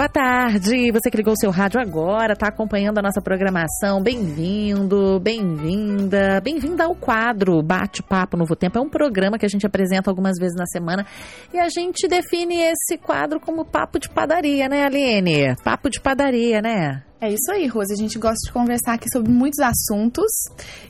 Boa 0.00 0.08
tarde, 0.08 0.90
você 0.90 1.10
que 1.10 1.16
ligou 1.18 1.34
o 1.34 1.38
seu 1.38 1.50
rádio 1.50 1.78
agora, 1.78 2.32
está 2.32 2.48
acompanhando 2.48 2.96
a 2.96 3.02
nossa 3.02 3.20
programação. 3.20 4.02
Bem-vindo, 4.02 5.20
bem-vinda, 5.20 6.40
bem-vinda 6.40 6.84
ao 6.84 6.94
quadro 6.94 7.62
Bate-Papo 7.62 8.34
Novo 8.34 8.56
Tempo. 8.56 8.78
É 8.78 8.80
um 8.80 8.88
programa 8.88 9.36
que 9.38 9.44
a 9.44 9.48
gente 9.48 9.66
apresenta 9.66 10.10
algumas 10.10 10.38
vezes 10.40 10.56
na 10.56 10.64
semana 10.64 11.04
e 11.52 11.58
a 11.58 11.68
gente 11.68 12.08
define 12.08 12.62
esse 12.62 12.96
quadro 12.96 13.38
como 13.38 13.62
papo 13.62 13.98
de 13.98 14.08
padaria, 14.08 14.70
né, 14.70 14.86
Aline? 14.86 15.54
Papo 15.62 15.90
de 15.90 16.00
padaria, 16.00 16.62
né? 16.62 17.02
É 17.20 17.28
isso 17.28 17.52
aí, 17.52 17.66
Rose. 17.66 17.92
A 17.92 17.96
gente 17.96 18.18
gosta 18.18 18.38
de 18.46 18.50
conversar 18.50 18.94
aqui 18.94 19.04
sobre 19.12 19.30
muitos 19.30 19.58
assuntos 19.58 20.24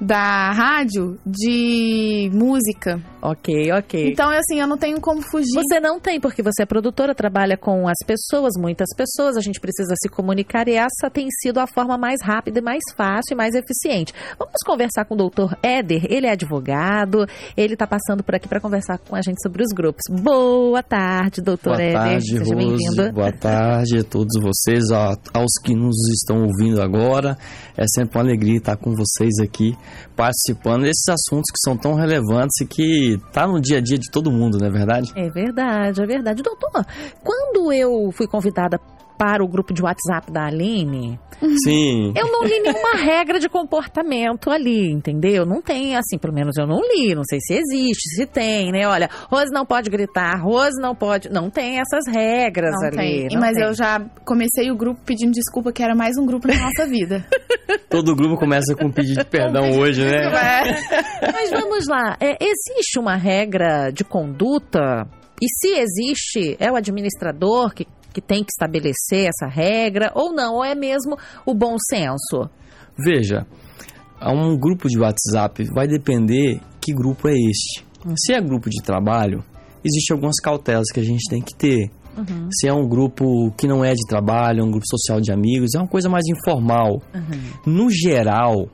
da 0.00 0.50
rádio, 0.50 1.18
de 1.24 2.30
música. 2.32 3.00
Ok, 3.22 3.72
ok. 3.72 4.10
Então, 4.10 4.28
assim, 4.30 4.60
eu 4.60 4.66
não 4.66 4.76
tenho 4.76 5.00
como 5.00 5.22
fugir. 5.22 5.54
Você 5.54 5.78
não 5.78 6.00
tem, 6.00 6.20
porque 6.20 6.42
você 6.42 6.64
é 6.64 6.66
produtora, 6.66 7.14
trabalha 7.14 7.56
com 7.56 7.86
as 7.88 7.98
pessoas, 8.06 8.52
muitas 8.58 8.88
pessoas, 8.96 9.36
a 9.36 9.40
gente 9.40 9.60
precisa 9.60 9.94
se 10.02 10.08
comunicar 10.08 10.68
e 10.68 10.74
essa 10.74 11.08
tem 11.10 11.28
sido 11.40 11.58
a 11.58 11.66
forma 11.66 11.96
mais 11.96 12.20
rápida 12.22 12.58
e 12.58 12.62
mais 12.62 12.82
fácil 12.96 13.32
e 13.32 13.36
mais 13.36 13.54
eficiente. 13.54 14.12
Vamos 14.38 14.60
conversar 14.66 15.04
com 15.04 15.14
o 15.14 15.16
doutor 15.16 15.56
Éder, 15.62 16.06
ele 16.10 16.26
é 16.26 16.32
advogado, 16.32 17.03
ele 17.56 17.74
está 17.74 17.86
passando 17.86 18.22
por 18.22 18.34
aqui 18.34 18.48
para 18.48 18.60
conversar 18.60 18.98
com 18.98 19.14
a 19.14 19.22
gente 19.22 19.42
sobre 19.42 19.62
os 19.62 19.72
grupos. 19.72 20.02
Boa 20.10 20.82
tarde, 20.82 21.40
doutor 21.40 21.76
Boa. 21.76 21.92
Tarde, 21.92 22.38
Seja 22.38 22.54
bem-vindo. 22.54 23.12
Boa 23.12 23.32
tarde 23.32 23.98
a 23.98 24.04
todos 24.04 24.32
vocês. 24.40 24.90
Aos 24.90 25.52
que 25.62 25.74
nos 25.74 25.96
estão 26.12 26.42
ouvindo 26.42 26.80
agora. 26.80 27.36
É 27.76 27.84
sempre 27.88 28.18
uma 28.18 28.24
alegria 28.24 28.58
estar 28.58 28.76
com 28.76 28.92
vocês 28.94 29.32
aqui 29.42 29.76
participando 30.14 30.82
desses 30.82 31.08
assuntos 31.08 31.50
que 31.50 31.58
são 31.58 31.76
tão 31.76 31.94
relevantes 31.94 32.60
e 32.60 32.66
que 32.66 33.18
tá 33.32 33.46
no 33.46 33.60
dia 33.60 33.78
a 33.78 33.80
dia 33.80 33.98
de 33.98 34.08
todo 34.10 34.30
mundo, 34.30 34.58
não 34.58 34.68
é 34.68 34.70
verdade? 34.70 35.12
É 35.16 35.28
verdade, 35.28 36.00
é 36.00 36.06
verdade. 36.06 36.42
Doutor, 36.42 36.86
quando 37.22 37.72
eu 37.72 38.10
fui 38.12 38.28
convidada 38.28 38.78
para 39.16 39.44
o 39.44 39.48
grupo 39.48 39.72
de 39.72 39.82
WhatsApp 39.82 40.30
da 40.30 40.46
Aline. 40.46 41.18
Sim. 41.64 42.12
Eu 42.16 42.30
não 42.30 42.44
li 42.44 42.60
nenhuma 42.60 42.94
regra 43.02 43.38
de 43.38 43.48
comportamento 43.48 44.50
ali, 44.50 44.90
entendeu? 44.90 45.44
Não 45.44 45.60
tem, 45.60 45.96
assim, 45.96 46.18
pelo 46.18 46.32
menos 46.32 46.56
eu 46.56 46.66
não 46.66 46.80
li. 46.80 47.14
Não 47.14 47.22
sei 47.24 47.38
se 47.40 47.54
existe, 47.54 48.16
se 48.16 48.26
tem, 48.26 48.72
né? 48.72 48.86
Olha, 48.86 49.08
Rose 49.30 49.52
não 49.52 49.64
pode 49.64 49.90
gritar, 49.90 50.40
Rose 50.40 50.80
não 50.80 50.94
pode. 50.94 51.28
Não 51.30 51.50
tem 51.50 51.78
essas 51.78 52.06
regras 52.12 52.72
não 52.80 52.88
ali. 52.88 52.96
Tem. 52.96 53.28
Não 53.32 53.40
Mas 53.40 53.56
tem. 53.56 53.64
eu 53.64 53.74
já 53.74 54.00
comecei 54.24 54.70
o 54.70 54.76
grupo 54.76 55.00
pedindo 55.04 55.32
desculpa, 55.32 55.72
que 55.72 55.82
era 55.82 55.94
mais 55.94 56.16
um 56.16 56.26
grupo 56.26 56.48
na 56.48 56.54
nossa 56.54 56.86
vida. 56.86 57.24
Todo 57.88 58.14
grupo 58.14 58.36
começa 58.36 58.74
com 58.74 58.86
um 58.86 58.92
pedido 58.92 59.18
de 59.18 59.24
perdão 59.24 59.78
hoje, 59.78 60.02
né? 60.02 60.26
É. 60.26 61.30
Mas 61.32 61.50
vamos 61.50 61.86
lá. 61.86 62.16
É, 62.20 62.36
existe 62.40 62.98
uma 62.98 63.16
regra 63.16 63.90
de 63.90 64.04
conduta 64.04 65.06
e 65.42 65.46
se 65.48 65.74
existe, 65.78 66.56
é 66.60 66.70
o 66.70 66.76
administrador 66.76 67.74
que 67.74 67.86
que 68.14 68.20
tem 68.20 68.44
que 68.44 68.52
estabelecer 68.52 69.28
essa 69.28 69.46
regra 69.46 70.12
ou 70.14 70.32
não? 70.32 70.54
Ou 70.54 70.64
é 70.64 70.74
mesmo 70.74 71.18
o 71.44 71.52
bom 71.52 71.76
senso? 71.90 72.48
Veja, 72.96 73.44
um 74.22 74.56
grupo 74.56 74.88
de 74.88 74.98
WhatsApp 74.98 75.64
vai 75.74 75.88
depender 75.88 76.60
que 76.80 76.94
grupo 76.94 77.28
é 77.28 77.32
este. 77.32 77.84
Uhum. 78.06 78.14
Se 78.16 78.32
é 78.32 78.40
grupo 78.40 78.70
de 78.70 78.80
trabalho, 78.82 79.42
existem 79.84 80.14
algumas 80.14 80.36
cautelas 80.36 80.86
que 80.92 81.00
a 81.00 81.04
gente 81.04 81.28
tem 81.28 81.42
que 81.42 81.54
ter. 81.54 81.90
Uhum. 82.16 82.48
Se 82.52 82.68
é 82.68 82.72
um 82.72 82.88
grupo 82.88 83.50
que 83.58 83.66
não 83.66 83.84
é 83.84 83.92
de 83.92 84.06
trabalho, 84.08 84.60
é 84.60 84.64
um 84.64 84.70
grupo 84.70 84.86
social 84.86 85.20
de 85.20 85.32
amigos, 85.32 85.74
é 85.74 85.78
uma 85.78 85.88
coisa 85.88 86.08
mais 86.08 86.24
informal. 86.28 87.02
Uhum. 87.12 87.74
No 87.74 87.90
geral, 87.90 88.68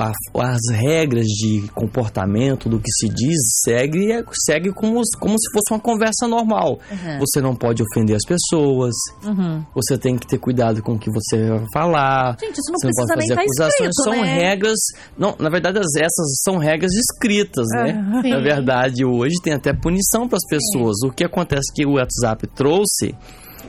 a, 0.00 0.12
as 0.40 0.60
regras 0.70 1.26
de 1.26 1.68
comportamento 1.74 2.68
do 2.68 2.78
que 2.78 2.90
se 2.90 3.08
diz 3.08 3.36
segue, 3.62 4.24
segue 4.46 4.72
como, 4.72 5.00
como 5.18 5.38
se 5.38 5.50
fosse 5.52 5.72
uma 5.72 5.80
conversa 5.80 6.26
normal. 6.26 6.78
Uhum. 6.90 7.18
Você 7.20 7.40
não 7.40 7.54
pode 7.54 7.82
ofender 7.82 8.16
as 8.16 8.24
pessoas, 8.26 8.94
uhum. 9.24 9.64
você 9.74 9.98
tem 9.98 10.16
que 10.16 10.26
ter 10.26 10.38
cuidado 10.38 10.82
com 10.82 10.92
o 10.92 10.98
que 10.98 11.10
você 11.10 11.48
vai 11.48 11.66
falar. 11.72 12.36
Gente, 12.40 12.58
isso 12.58 12.72
não 12.72 12.78
você 12.78 12.86
precisa 12.86 13.02
não 13.02 13.06
pode 13.06 13.20
fazer 13.20 13.40
acusações. 13.40 13.90
Escrito, 13.90 14.02
são 14.04 14.12
né? 14.12 14.34
regras. 14.34 14.78
Não, 15.16 15.36
na 15.38 15.50
verdade, 15.50 15.78
essas 15.78 16.42
são 16.42 16.58
regras 16.58 16.92
escritas, 16.94 17.66
né? 17.72 17.92
Uhum. 17.92 18.30
Na 18.30 18.40
verdade, 18.40 19.04
hoje 19.04 19.36
tem 19.42 19.54
até 19.54 19.72
punição 19.72 20.28
para 20.28 20.36
as 20.36 20.46
pessoas. 20.48 20.96
Sim. 21.00 21.08
O 21.08 21.12
que 21.12 21.24
acontece 21.24 21.72
que 21.74 21.86
o 21.86 21.94
WhatsApp 21.94 22.46
trouxe 22.48 23.14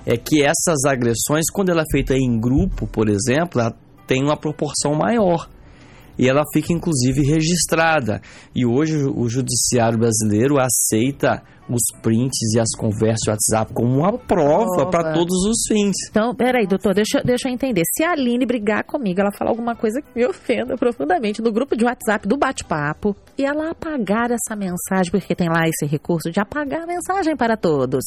é 0.06 0.18
que 0.18 0.44
essas 0.44 0.86
agressões, 0.86 1.46
quando 1.52 1.70
ela 1.70 1.82
é 1.82 1.92
feita 1.92 2.16
em 2.16 2.40
grupo, 2.40 2.88
por 2.88 3.10
exemplo, 3.10 3.62
ela 3.62 3.76
tem 4.08 4.24
uma 4.24 4.38
proporção 4.38 4.96
maior 4.96 5.48
e 6.20 6.28
ela 6.28 6.44
fica 6.54 6.74
inclusive 6.74 7.22
registrada. 7.22 8.22
E 8.54 8.66
hoje 8.66 8.98
o 9.06 9.30
judiciário 9.30 9.98
brasileiro 9.98 10.60
aceita 10.60 11.42
os 11.70 11.84
prints 12.02 12.54
e 12.54 12.60
as 12.60 12.70
conversas 12.78 13.22
de 13.24 13.30
WhatsApp 13.30 13.74
como 13.74 14.00
uma 14.00 14.18
prova 14.18 14.90
para 14.90 15.14
todos 15.14 15.46
os 15.46 15.68
fins. 15.68 15.96
Então, 16.10 16.36
peraí, 16.36 16.66
doutor, 16.68 16.94
deixa, 16.94 17.22
deixa 17.24 17.48
eu 17.48 17.54
entender. 17.54 17.84
Se 17.96 18.04
a 18.04 18.12
Aline 18.12 18.46
brigar 18.46 18.84
comigo, 18.84 19.22
ela 19.22 19.32
falar 19.32 19.52
alguma 19.52 19.76
coisa 19.76 20.02
que 20.02 20.10
me 20.16 20.26
ofenda 20.26 20.76
profundamente 20.76 21.42
no 21.42 21.52
grupo 21.52 21.78
de 21.78 21.86
WhatsApp 21.86 22.28
do 22.28 22.38
bate-papo 22.38 23.16
e 23.38 23.46
ela 23.46 23.70
apagar 23.70 24.32
essa 24.32 24.56
mensagem, 24.56 25.12
porque 25.12 25.36
tem 25.36 25.48
lá 25.48 25.68
esse 25.68 25.86
recurso 25.86 26.32
de 26.32 26.40
apagar 26.40 26.82
a 26.82 26.88
mensagem 26.88 27.38
para 27.38 27.56
todos. 27.56 28.04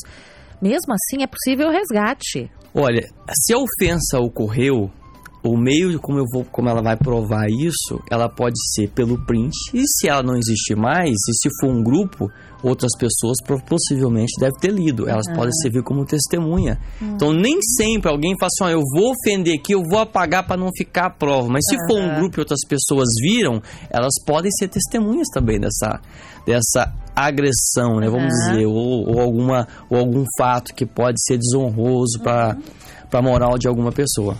Mesmo 0.60 0.92
assim, 0.92 1.22
é 1.22 1.26
possível 1.26 1.68
o 1.68 1.70
resgate. 1.70 2.50
Olha, 2.74 3.08
se 3.32 3.54
a 3.54 3.58
ofensa 3.58 4.18
ocorreu, 4.18 4.90
o 5.42 5.56
meio 5.56 5.90
de 5.90 5.98
como 5.98 6.18
eu 6.18 6.24
vou, 6.32 6.44
como 6.44 6.68
ela 6.68 6.80
vai 6.80 6.96
provar 6.96 7.48
isso, 7.48 8.00
ela 8.10 8.28
pode 8.28 8.56
ser 8.74 8.88
pelo 8.90 9.24
print. 9.26 9.52
E 9.74 9.82
se 9.86 10.08
ela 10.08 10.22
não 10.22 10.36
existir 10.36 10.76
mais, 10.76 11.10
e 11.10 11.32
se 11.34 11.48
for 11.60 11.70
um 11.70 11.82
grupo, 11.82 12.30
outras 12.62 12.92
pessoas 12.96 13.36
possivelmente 13.66 14.38
devem 14.38 14.58
ter 14.60 14.70
lido. 14.70 15.08
Elas 15.08 15.26
uhum. 15.26 15.34
podem 15.34 15.52
servir 15.54 15.82
como 15.82 16.06
testemunha. 16.06 16.78
Uhum. 17.00 17.14
Então 17.14 17.32
nem 17.32 17.60
sempre 17.60 18.08
alguém 18.08 18.36
fala 18.38 18.48
assim, 18.52 18.64
ó, 18.64 18.78
eu 18.78 18.82
vou 18.94 19.12
ofender 19.12 19.58
aqui, 19.58 19.74
eu 19.74 19.82
vou 19.82 19.98
apagar 19.98 20.46
para 20.46 20.56
não 20.56 20.70
ficar 20.76 21.06
a 21.06 21.10
prova. 21.10 21.48
Mas 21.48 21.64
se 21.68 21.74
uhum. 21.74 21.86
for 21.88 22.00
um 22.00 22.20
grupo 22.20 22.38
e 22.38 22.40
outras 22.40 22.60
pessoas 22.66 23.08
viram, 23.20 23.60
elas 23.90 24.14
podem 24.24 24.50
ser 24.52 24.68
testemunhas 24.68 25.28
também 25.32 25.58
dessa 25.58 26.00
dessa 26.46 26.92
agressão, 27.14 28.00
né? 28.00 28.08
Vamos 28.08 28.32
dizer, 28.32 28.66
ou, 28.66 29.08
ou, 29.08 29.20
alguma 29.20 29.68
ou 29.88 29.98
algum 29.98 30.24
fato 30.36 30.74
que 30.74 30.84
pode 30.84 31.22
ser 31.22 31.38
desonroso 31.38 32.18
para 32.20 32.56
para 33.12 33.20
a 33.20 33.22
moral 33.22 33.58
de 33.58 33.68
alguma 33.68 33.92
pessoa. 33.92 34.34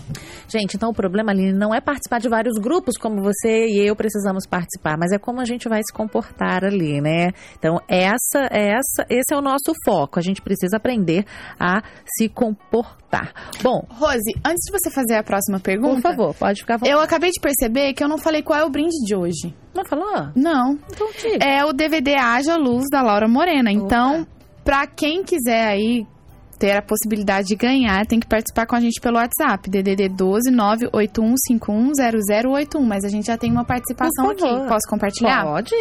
Gente, 0.47 0.75
então 0.75 0.89
o 0.89 0.93
problema 0.93 1.31
ali 1.31 1.53
não 1.53 1.75
é 1.75 1.79
participar 1.79 2.19
de 2.19 2.27
vários 2.27 2.55
grupos 2.57 2.97
como 2.97 3.21
você 3.21 3.67
e 3.67 3.87
eu 3.87 3.95
precisamos 3.95 4.47
participar, 4.47 4.97
mas 4.97 5.11
é 5.11 5.19
como 5.19 5.39
a 5.39 5.45
gente 5.45 5.69
vai 5.69 5.79
se 5.83 5.93
comportar 5.93 6.65
ali, 6.65 6.99
né? 6.99 7.29
Então 7.59 7.79
essa, 7.87 8.47
essa, 8.49 9.05
esse 9.07 9.31
é 9.31 9.37
o 9.37 9.41
nosso 9.41 9.73
foco. 9.85 10.17
A 10.17 10.23
gente 10.23 10.41
precisa 10.41 10.77
aprender 10.77 11.23
a 11.59 11.83
se 12.17 12.27
comportar. 12.27 13.31
Bom, 13.61 13.85
Rose, 13.91 14.33
antes 14.43 14.63
de 14.65 14.71
você 14.71 14.89
fazer 14.89 15.17
a 15.17 15.23
próxima 15.23 15.59
pergunta, 15.59 16.01
por 16.01 16.01
favor, 16.01 16.33
pode 16.33 16.61
ficar 16.61 16.73
à 16.73 16.77
vontade. 16.77 16.97
eu 16.97 16.99
acabei 16.99 17.29
de 17.29 17.39
perceber 17.39 17.93
que 17.93 18.03
eu 18.03 18.07
não 18.07 18.17
falei 18.17 18.41
qual 18.41 18.59
é 18.59 18.65
o 18.65 18.71
brinde 18.71 19.05
de 19.05 19.15
hoje. 19.15 19.53
Não 19.75 19.85
falou? 19.85 20.31
Não. 20.35 20.79
Então 20.91 21.07
diga. 21.21 21.45
É 21.45 21.63
o 21.63 21.73
DVD 21.73 22.15
Haja 22.15 22.55
Luz 22.55 22.85
da 22.91 23.03
Laura 23.03 23.27
Morena. 23.27 23.71
Então, 23.71 24.25
pra 24.63 24.87
quem 24.87 25.23
quiser 25.23 25.67
aí 25.67 26.07
ter 26.63 26.77
a 26.77 26.81
possibilidade 26.81 27.49
de 27.49 27.57
ganhar, 27.57 28.05
tem 28.05 28.21
que 28.21 28.27
participar 28.27 28.65
com 28.65 28.73
a 28.73 28.79
gente 28.79 29.01
pelo 29.01 29.17
WhatsApp, 29.17 29.69
DDD 29.69 30.07
12 30.07 30.49
981510081. 30.49 32.87
Mas 32.87 33.03
a 33.03 33.09
gente 33.09 33.27
já 33.27 33.37
tem 33.37 33.51
uma 33.51 33.65
participação 33.65 34.29
aqui. 34.29 34.47
Posso 34.69 34.89
compartilhar? 34.89 35.43
Pode. 35.43 35.75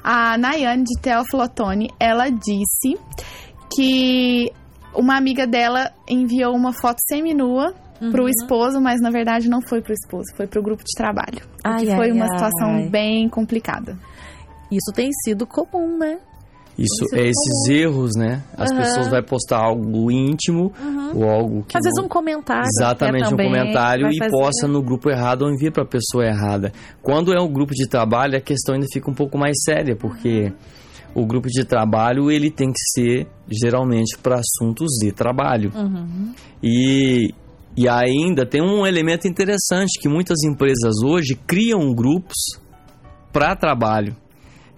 A 0.00 0.38
Nayane 0.38 0.84
de 0.84 1.00
Teoflotone, 1.00 1.90
ela 1.98 2.30
disse 2.30 2.96
que 3.74 4.52
uma 4.94 5.16
amiga 5.16 5.44
dela 5.44 5.90
enviou 6.08 6.54
uma 6.54 6.72
foto 6.72 6.98
seminua 7.08 7.74
pro 8.12 8.28
esposo, 8.28 8.80
mas 8.80 9.00
na 9.00 9.10
verdade 9.10 9.48
não 9.48 9.60
foi 9.60 9.82
pro 9.82 9.92
esposo, 9.92 10.32
foi 10.36 10.46
pro 10.46 10.62
grupo 10.62 10.84
de 10.84 10.92
trabalho. 10.96 11.42
Ai, 11.64 11.80
que 11.80 11.86
foi 11.96 12.10
ai, 12.10 12.12
uma 12.12 12.26
ai. 12.26 12.30
situação 12.30 12.88
bem 12.88 13.28
complicada. 13.28 13.98
Isso 14.70 14.92
tem 14.94 15.10
sido 15.24 15.48
comum, 15.48 15.98
né? 15.98 16.20
Isso, 16.78 17.04
Isso 17.04 17.14
é 17.14 17.20
é 17.20 17.28
esses 17.28 17.68
erros, 17.68 18.12
né? 18.16 18.42
As 18.56 18.70
Aham. 18.70 18.80
pessoas 18.80 19.08
vão 19.08 19.22
postar 19.22 19.58
algo 19.62 20.10
íntimo 20.10 20.72
ou 21.14 21.28
algo 21.28 21.62
que 21.64 21.76
Às 21.76 21.82
vezes 21.84 21.98
não- 21.98 22.06
um 22.06 22.08
comentário. 22.08 22.64
Exatamente, 22.66 23.24
né, 23.24 23.28
um 23.28 23.36
comentário 23.48 24.08
e 24.10 24.18
fazer- 24.18 24.30
posta 24.30 24.66
no 24.66 24.82
grupo 24.82 25.10
errado 25.10 25.42
ou 25.42 25.50
envia 25.52 25.70
para 25.70 25.82
a 25.82 25.86
pessoa 25.86 26.24
errada. 26.24 26.72
Quando 27.02 27.32
é 27.32 27.40
um 27.40 27.52
grupo 27.52 27.74
de 27.74 27.86
trabalho, 27.86 28.36
a 28.38 28.40
questão 28.40 28.74
ainda 28.74 28.86
fica 28.90 29.10
um 29.10 29.14
pouco 29.14 29.36
mais 29.36 29.56
séria, 29.64 29.94
porque 29.94 30.50
o 31.14 31.26
grupo 31.26 31.46
de 31.48 31.62
trabalho 31.64 32.30
ele 32.30 32.50
tem 32.50 32.68
que 32.72 32.80
ser 32.94 33.26
geralmente 33.50 34.16
para 34.16 34.36
assuntos 34.40 34.88
de 34.98 35.12
trabalho. 35.12 35.70
Uhum. 35.74 36.32
E, 36.62 37.34
e 37.76 37.86
ainda 37.86 38.46
tem 38.46 38.62
um 38.62 38.86
elemento 38.86 39.28
interessante 39.28 40.00
que 40.00 40.08
muitas 40.08 40.42
empresas 40.42 41.02
hoje 41.04 41.34
criam 41.46 41.92
grupos 41.94 42.36
para 43.30 43.54
trabalho. 43.54 44.16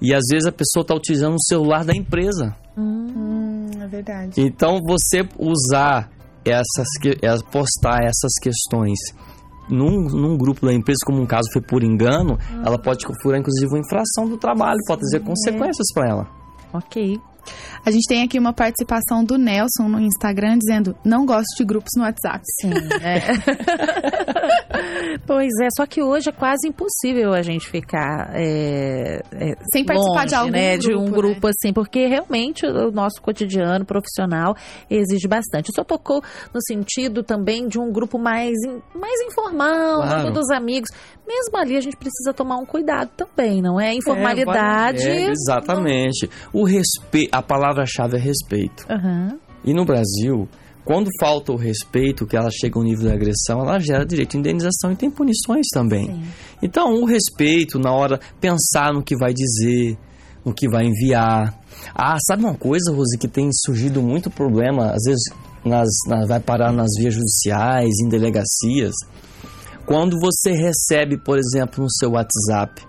E 0.00 0.14
às 0.14 0.24
vezes 0.30 0.46
a 0.46 0.52
pessoa 0.52 0.82
está 0.82 0.94
utilizando 0.94 1.34
o 1.34 1.42
celular 1.42 1.84
da 1.84 1.94
empresa. 1.94 2.54
Hum, 2.76 3.66
é 3.80 3.86
verdade. 3.86 4.40
Então 4.40 4.80
você 4.86 5.26
usar 5.38 6.10
essas 6.44 6.88
que- 7.00 7.18
é, 7.22 7.34
postar 7.50 8.02
essas 8.04 8.32
questões 8.42 8.98
num, 9.70 10.02
num 10.10 10.36
grupo 10.36 10.66
da 10.66 10.74
empresa, 10.74 10.98
como 11.06 11.22
um 11.22 11.26
caso 11.26 11.48
foi 11.52 11.62
por 11.62 11.82
engano, 11.82 12.38
ela 12.64 12.78
pode 12.78 13.06
configurar 13.06 13.40
inclusive 13.40 13.66
uma 13.72 13.78
infração 13.80 14.28
do 14.28 14.36
trabalho, 14.36 14.78
pode 14.86 15.00
trazer 15.00 15.20
consequências 15.24 15.86
para 15.94 16.08
ela. 16.08 16.26
Ok. 16.72 17.18
A 17.84 17.90
gente 17.90 18.06
tem 18.08 18.22
aqui 18.22 18.38
uma 18.38 18.52
participação 18.52 19.24
do 19.24 19.36
Nelson 19.38 19.88
no 19.88 20.00
Instagram 20.00 20.58
dizendo: 20.58 20.96
não 21.04 21.24
gosto 21.26 21.56
de 21.58 21.64
grupos 21.64 21.90
no 21.96 22.02
WhatsApp. 22.02 22.40
Sim, 22.60 22.70
é. 23.02 23.20
pois 25.26 25.50
é, 25.62 25.68
só 25.76 25.86
que 25.86 26.02
hoje 26.02 26.28
é 26.28 26.32
quase 26.32 26.68
impossível 26.68 27.32
a 27.32 27.42
gente 27.42 27.68
ficar 27.68 28.30
é, 28.34 29.20
é, 29.32 29.54
Sem 29.72 29.84
participar 29.84 30.14
longe, 30.22 30.28
de 30.28 30.34
algum 30.34 30.50
né, 30.50 30.76
de 30.78 30.94
um 30.94 31.04
grupo, 31.04 31.14
grupo 31.14 31.46
assim, 31.48 31.72
porque 31.72 32.06
realmente 32.06 32.66
o 32.66 32.90
nosso 32.90 33.20
cotidiano 33.22 33.84
profissional 33.84 34.56
exige 34.90 35.28
bastante. 35.28 35.70
Isso 35.70 35.84
tocou 35.84 36.22
no 36.52 36.60
sentido 36.66 37.22
também 37.22 37.68
de 37.68 37.78
um 37.78 37.92
grupo 37.92 38.18
mais, 38.18 38.52
in- 38.66 38.82
mais 38.98 39.20
informal, 39.22 40.02
Claro. 40.02 40.22
grupo 40.22 40.38
dos 40.40 40.50
amigos. 40.50 40.88
Mesmo 41.26 41.56
ali 41.56 41.76
a 41.76 41.80
gente 41.80 41.96
precisa 41.96 42.32
tomar 42.34 42.56
um 42.58 42.66
cuidado 42.66 43.10
também, 43.16 43.62
não 43.62 43.80
é? 43.80 43.94
Informalidade. 43.94 45.02
É, 45.06 45.30
exatamente. 45.30 46.28
O 46.52 46.64
respeito, 46.64 47.30
a 47.32 47.42
palavra-chave 47.42 48.16
é 48.16 48.20
respeito. 48.20 48.84
Aham. 48.90 49.38
E 49.64 49.72
no 49.72 49.84
Brasil, 49.84 50.46
quando 50.84 51.08
falta 51.18 51.50
o 51.52 51.56
respeito, 51.56 52.26
que 52.26 52.36
ela 52.36 52.50
chega 52.50 52.78
ao 52.78 52.84
nível 52.84 53.08
de 53.08 53.14
agressão, 53.14 53.60
ela 53.60 53.78
gera 53.78 54.04
direito 54.04 54.32
de 54.32 54.38
indenização 54.38 54.92
e 54.92 54.96
tem 54.96 55.10
punições 55.10 55.66
também. 55.72 56.06
Sim. 56.06 56.24
Então, 56.62 56.92
o 56.94 57.06
respeito 57.06 57.78
na 57.78 57.90
hora, 57.92 58.20
pensar 58.40 58.92
no 58.92 59.02
que 59.02 59.16
vai 59.16 59.32
dizer, 59.32 59.96
no 60.44 60.52
que 60.52 60.68
vai 60.68 60.84
enviar. 60.84 61.58
Ah, 61.94 62.18
sabe 62.28 62.44
uma 62.44 62.54
coisa, 62.54 62.92
Rose, 62.92 63.16
que 63.18 63.26
tem 63.26 63.48
surgido 63.52 64.02
muito 64.02 64.30
problema, 64.30 64.90
às 64.92 65.02
vezes 65.06 65.22
nas, 65.64 65.88
na- 66.06 66.26
vai 66.26 66.38
parar 66.40 66.70
nas 66.70 66.90
vias 66.98 67.14
judiciais, 67.14 67.90
em 68.04 68.08
delegacias. 68.10 68.92
Quando 69.86 70.16
você 70.18 70.52
recebe, 70.52 71.18
por 71.18 71.38
exemplo, 71.38 71.82
no 71.82 71.90
seu 71.90 72.12
WhatsApp, 72.12 72.82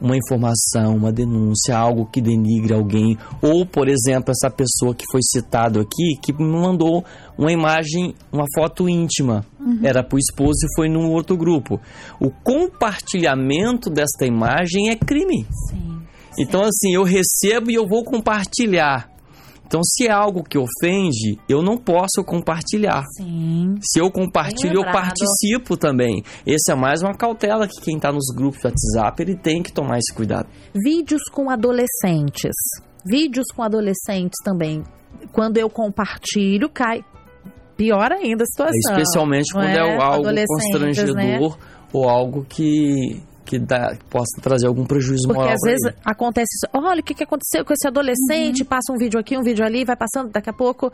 uma 0.00 0.16
informação, 0.16 0.96
uma 0.96 1.12
denúncia, 1.12 1.76
algo 1.76 2.06
que 2.06 2.20
denigre 2.20 2.72
alguém, 2.72 3.18
ou, 3.42 3.66
por 3.66 3.88
exemplo, 3.88 4.30
essa 4.30 4.48
pessoa 4.48 4.94
que 4.94 5.04
foi 5.10 5.20
citado 5.22 5.80
aqui, 5.80 6.16
que 6.22 6.32
me 6.32 6.44
mandou 6.44 7.04
uma 7.36 7.52
imagem, 7.52 8.14
uma 8.32 8.44
foto 8.54 8.88
íntima, 8.88 9.44
era 9.82 10.02
para 10.02 10.16
o 10.16 10.18
esposo 10.18 10.64
e 10.64 10.76
foi 10.76 10.88
num 10.88 11.10
outro 11.10 11.36
grupo. 11.36 11.80
O 12.20 12.30
compartilhamento 12.30 13.90
desta 13.90 14.24
imagem 14.24 14.90
é 14.90 14.96
crime. 14.96 15.46
Sim. 15.68 15.98
Então, 16.38 16.62
assim, 16.62 16.94
eu 16.94 17.02
recebo 17.02 17.70
e 17.70 17.74
eu 17.74 17.86
vou 17.88 18.04
compartilhar. 18.04 19.10
Então, 19.68 19.82
se 19.84 20.06
é 20.06 20.10
algo 20.10 20.42
que 20.42 20.56
ofende, 20.56 21.38
eu 21.46 21.62
não 21.62 21.76
posso 21.76 22.24
compartilhar. 22.24 23.04
Sim. 23.18 23.74
Se 23.82 24.00
eu 24.00 24.10
compartilho, 24.10 24.78
eu 24.78 24.84
participo 24.84 25.76
também. 25.76 26.24
Esse 26.46 26.72
é 26.72 26.74
mais 26.74 27.02
uma 27.02 27.14
cautela 27.14 27.68
que 27.68 27.78
quem 27.82 27.96
está 27.96 28.10
nos 28.10 28.34
grupos 28.34 28.60
de 28.60 28.68
WhatsApp, 28.68 29.22
ele 29.22 29.36
tem 29.36 29.62
que 29.62 29.70
tomar 29.70 29.98
esse 29.98 30.12
cuidado. 30.14 30.48
Vídeos 30.74 31.20
com 31.30 31.50
adolescentes. 31.50 32.54
Vídeos 33.04 33.46
com 33.54 33.62
adolescentes 33.62 34.38
também. 34.42 34.82
Quando 35.32 35.58
eu 35.58 35.68
compartilho, 35.68 36.70
cai. 36.70 37.04
Pior 37.76 38.10
ainda 38.10 38.44
a 38.44 38.46
situação. 38.46 38.96
Especialmente 38.96 39.52
quando 39.52 39.66
é, 39.66 39.78
algo 39.78 40.26
Adolescentes, 40.26 40.64
constrangedor 40.64 41.14
né? 41.14 41.64
ou 41.92 42.08
algo 42.08 42.44
que, 42.48 43.22
que 43.48 43.58
dá, 43.58 43.96
que 43.96 44.04
possa 44.04 44.38
trazer 44.42 44.66
algum 44.66 44.84
prejuízo 44.84 45.26
Porque 45.26 45.40
moral. 45.40 45.54
às 45.54 45.60
pra 45.60 45.70
vezes 45.70 45.86
ele. 45.86 45.96
acontece 46.04 46.48
isso. 46.54 46.66
Olha 46.86 47.00
o 47.00 47.02
que, 47.02 47.14
que 47.14 47.24
aconteceu 47.24 47.64
com 47.64 47.72
esse 47.72 47.88
adolescente. 47.88 48.62
Passa 48.62 48.92
um 48.92 48.98
vídeo 48.98 49.18
aqui, 49.18 49.38
um 49.38 49.42
vídeo 49.42 49.64
ali, 49.64 49.84
vai 49.84 49.96
passando, 49.96 50.30
daqui 50.30 50.50
a 50.50 50.52
pouco 50.52 50.92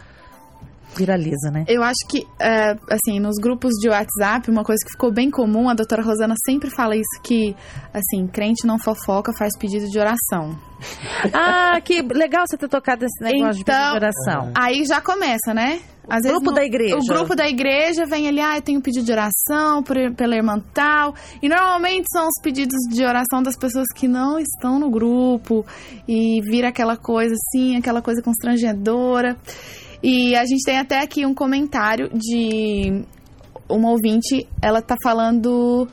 viraliza, 0.96 1.50
né? 1.50 1.64
Eu 1.68 1.82
acho 1.82 2.06
que, 2.08 2.26
é, 2.40 2.76
assim, 2.90 3.20
nos 3.20 3.36
grupos 3.36 3.72
de 3.80 3.88
WhatsApp, 3.88 4.50
uma 4.50 4.64
coisa 4.64 4.84
que 4.84 4.92
ficou 4.92 5.12
bem 5.12 5.30
comum, 5.30 5.68
a 5.68 5.74
doutora 5.74 6.02
Rosana 6.02 6.34
sempre 6.44 6.70
fala 6.70 6.96
isso, 6.96 7.22
que, 7.22 7.54
assim, 7.92 8.26
crente 8.26 8.66
não 8.66 8.78
fofoca, 8.78 9.32
faz 9.38 9.56
pedido 9.58 9.88
de 9.88 9.98
oração. 9.98 10.56
Ah, 11.32 11.80
que 11.80 12.02
legal 12.02 12.44
você 12.46 12.58
ter 12.58 12.68
tocado 12.68 13.02
nesse 13.02 13.22
negócio 13.22 13.58
de 13.58 13.64
pedido 13.64 13.64
de 13.64 13.82
Então, 13.82 13.94
oração. 13.94 14.52
Aí 14.54 14.84
já 14.84 15.00
começa, 15.00 15.54
né? 15.54 15.80
Às 16.08 16.22
grupo 16.22 16.52
da 16.52 16.64
igreja. 16.64 16.96
O 16.96 17.06
grupo 17.06 17.34
da 17.34 17.48
igreja 17.48 18.04
vem 18.04 18.28
ali, 18.28 18.40
ah, 18.40 18.56
eu 18.56 18.62
tenho 18.62 18.78
um 18.78 18.82
pedido 18.82 19.04
de 19.04 19.12
oração 19.12 19.82
por, 19.82 19.96
pela 20.14 20.36
irmã 20.36 20.62
tal. 20.72 21.14
E 21.42 21.48
normalmente 21.48 22.06
são 22.12 22.26
os 22.26 22.42
pedidos 22.42 22.78
de 22.90 23.04
oração 23.04 23.42
das 23.42 23.56
pessoas 23.56 23.86
que 23.94 24.06
não 24.06 24.38
estão 24.38 24.78
no 24.78 24.90
grupo. 24.90 25.64
E 26.06 26.40
vira 26.42 26.68
aquela 26.68 26.96
coisa 26.96 27.34
assim, 27.34 27.76
aquela 27.76 28.02
coisa 28.02 28.22
constrangedora. 28.22 29.36
E 30.06 30.36
a 30.36 30.44
gente 30.44 30.62
tem 30.62 30.78
até 30.78 31.00
aqui 31.00 31.24
um 31.24 31.32
comentário 31.32 32.10
de 32.12 33.06
uma 33.66 33.90
ouvinte, 33.90 34.46
ela 34.60 34.82
tá 34.82 34.96
falando 35.02 35.88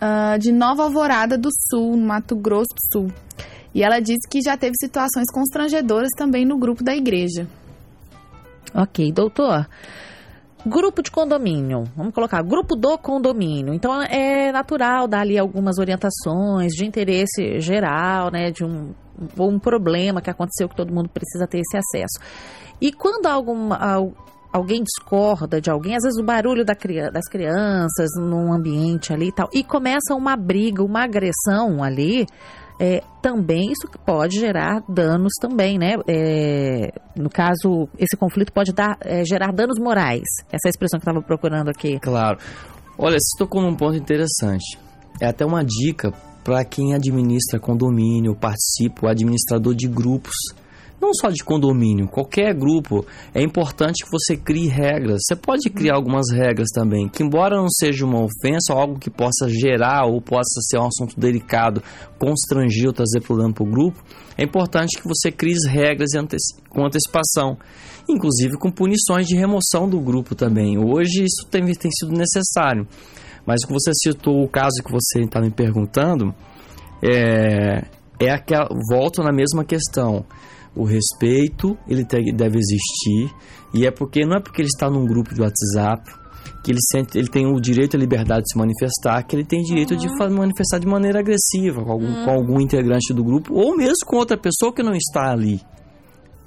ah, 0.00 0.36
de 0.36 0.50
Nova 0.50 0.82
Alvorada 0.82 1.38
do 1.38 1.50
Sul, 1.70 1.96
no 1.96 2.04
Mato 2.04 2.34
Grosso 2.34 2.74
do 2.74 2.82
Sul. 2.92 3.12
E 3.72 3.84
ela 3.84 4.00
disse 4.00 4.28
que 4.28 4.40
já 4.44 4.56
teve 4.56 4.72
situações 4.80 5.26
constrangedoras 5.32 6.08
também 6.18 6.44
no 6.44 6.58
grupo 6.58 6.82
da 6.82 6.96
igreja. 6.96 7.46
Ok, 8.74 9.12
doutor. 9.12 9.68
Grupo 10.66 11.00
de 11.00 11.12
condomínio, 11.12 11.84
vamos 11.96 12.12
colocar 12.12 12.42
grupo 12.42 12.74
do 12.74 12.98
condomínio. 12.98 13.72
Então 13.72 14.02
é 14.02 14.50
natural 14.50 15.06
dar 15.06 15.20
ali 15.20 15.38
algumas 15.38 15.78
orientações 15.78 16.72
de 16.72 16.84
interesse 16.84 17.60
geral, 17.60 18.32
né, 18.32 18.50
de 18.50 18.64
um, 18.64 18.92
ou 19.38 19.50
um 19.50 19.58
problema 19.58 20.20
que 20.20 20.30
aconteceu 20.30 20.68
que 20.68 20.76
todo 20.76 20.92
mundo 20.92 21.08
precisa 21.08 21.46
ter 21.46 21.58
esse 21.60 21.76
acesso. 21.76 22.18
E 22.80 22.92
quando 22.92 23.26
alguma, 23.26 23.76
al- 23.76 24.12
alguém 24.52 24.82
discorda 24.82 25.60
de 25.60 25.70
alguém, 25.70 25.96
às 25.96 26.02
vezes 26.02 26.18
o 26.20 26.24
barulho 26.24 26.64
da 26.64 26.74
das 27.12 27.28
crianças 27.28 28.10
num 28.18 28.52
ambiente 28.52 29.12
ali 29.12 29.28
e 29.28 29.32
tal, 29.32 29.48
e 29.52 29.62
começa 29.64 30.14
uma 30.14 30.36
briga, 30.36 30.82
uma 30.82 31.04
agressão 31.04 31.82
ali, 31.82 32.26
é, 32.80 33.02
também 33.22 33.70
isso 33.70 33.88
pode 34.04 34.38
gerar 34.38 34.82
danos 34.88 35.32
também, 35.40 35.78
né? 35.78 35.94
É, 36.08 36.92
no 37.16 37.30
caso, 37.30 37.88
esse 37.98 38.16
conflito 38.16 38.52
pode 38.52 38.72
dar, 38.72 38.96
é, 39.00 39.24
gerar 39.24 39.52
danos 39.52 39.78
morais. 39.78 40.24
Essa 40.48 40.66
é 40.66 40.68
a 40.68 40.70
expressão 40.70 40.98
que 40.98 41.08
eu 41.08 41.12
estava 41.12 41.24
procurando 41.24 41.68
aqui. 41.68 42.00
Claro. 42.00 42.38
Olha, 42.98 43.16
você 43.18 43.38
tocou 43.38 43.62
num 43.62 43.76
ponto 43.76 43.96
interessante. 43.96 44.78
É 45.20 45.26
até 45.26 45.46
uma 45.46 45.64
dica 45.64 46.12
para 46.44 46.62
quem 46.62 46.94
administra 46.94 47.58
condomínio, 47.58 48.36
participa, 48.36 49.06
o 49.06 49.08
administrador 49.08 49.74
de 49.74 49.88
grupos. 49.88 50.34
não 51.00 51.12
só 51.12 51.28
de 51.28 51.44
condomínio, 51.44 52.08
qualquer 52.08 52.54
grupo, 52.54 53.04
é 53.34 53.42
importante 53.42 54.04
que 54.04 54.10
você 54.10 54.38
crie 54.38 54.68
regras. 54.68 55.20
Você 55.26 55.36
pode 55.36 55.68
criar 55.68 55.96
algumas 55.96 56.30
regras 56.30 56.68
também, 56.72 57.08
que 57.08 57.22
embora 57.22 57.56
não 57.56 57.68
seja 57.68 58.06
uma 58.06 58.22
ofensa 58.22 58.72
ou 58.72 58.78
algo 58.78 58.98
que 58.98 59.10
possa 59.10 59.48
gerar 59.48 60.06
ou 60.06 60.20
possa 60.22 60.60
ser 60.62 60.78
um 60.78 60.86
assunto 60.86 61.18
delicado, 61.18 61.82
constrangir 62.18 62.86
ou 62.86 62.92
trazer 62.92 63.20
problema 63.20 63.52
para 63.52 63.64
o 63.64 63.70
grupo, 63.70 64.02
é 64.38 64.44
importante 64.44 64.98
que 64.98 65.06
você 65.06 65.30
crie 65.30 65.56
regras 65.68 66.10
com 66.70 66.86
antecipação, 66.86 67.58
inclusive 68.08 68.56
com 68.56 68.70
punições 68.70 69.26
de 69.26 69.36
remoção 69.36 69.88
do 69.88 70.00
grupo 70.00 70.34
também. 70.34 70.78
Hoje 70.78 71.24
isso 71.24 71.46
tem, 71.50 71.64
tem 71.74 71.90
sido 71.90 72.12
necessário. 72.12 72.86
Mas 73.46 73.62
o 73.62 73.66
que 73.66 73.72
você 73.72 73.90
citou, 73.94 74.42
o 74.42 74.48
caso 74.48 74.82
que 74.84 74.90
você 74.90 75.20
está 75.20 75.40
me 75.40 75.50
perguntando, 75.50 76.34
é, 77.02 77.84
é 78.18 78.30
aquela, 78.30 78.68
volto 78.90 79.22
na 79.22 79.32
mesma 79.32 79.64
questão. 79.64 80.24
O 80.74 80.84
respeito, 80.84 81.76
ele 81.86 82.04
deve 82.04 82.58
existir, 82.58 83.32
e 83.72 83.86
é 83.86 83.90
porque 83.90 84.24
não 84.24 84.36
é 84.36 84.40
porque 84.40 84.60
ele 84.60 84.68
está 84.68 84.90
num 84.90 85.06
grupo 85.06 85.34
de 85.34 85.40
WhatsApp 85.40 86.10
que 86.64 86.72
ele 86.72 86.80
sente, 86.90 87.18
ele 87.18 87.28
tem 87.28 87.46
o 87.46 87.60
direito 87.60 87.94
à 87.94 88.00
liberdade 88.00 88.42
de 88.42 88.52
se 88.52 88.58
manifestar, 88.58 89.22
que 89.22 89.36
ele 89.36 89.44
tem 89.44 89.62
direito 89.62 89.92
uhum. 89.92 89.98
de 89.98 90.34
manifestar 90.34 90.78
de 90.78 90.86
maneira 90.86 91.20
agressiva 91.20 91.84
com 91.84 91.92
algum, 91.92 92.06
uhum. 92.06 92.24
com 92.24 92.30
algum 92.30 92.60
integrante 92.60 93.12
do 93.12 93.22
grupo 93.22 93.54
ou 93.54 93.76
mesmo 93.76 94.06
com 94.06 94.16
outra 94.16 94.38
pessoa 94.38 94.72
que 94.72 94.82
não 94.82 94.94
está 94.94 95.30
ali 95.30 95.60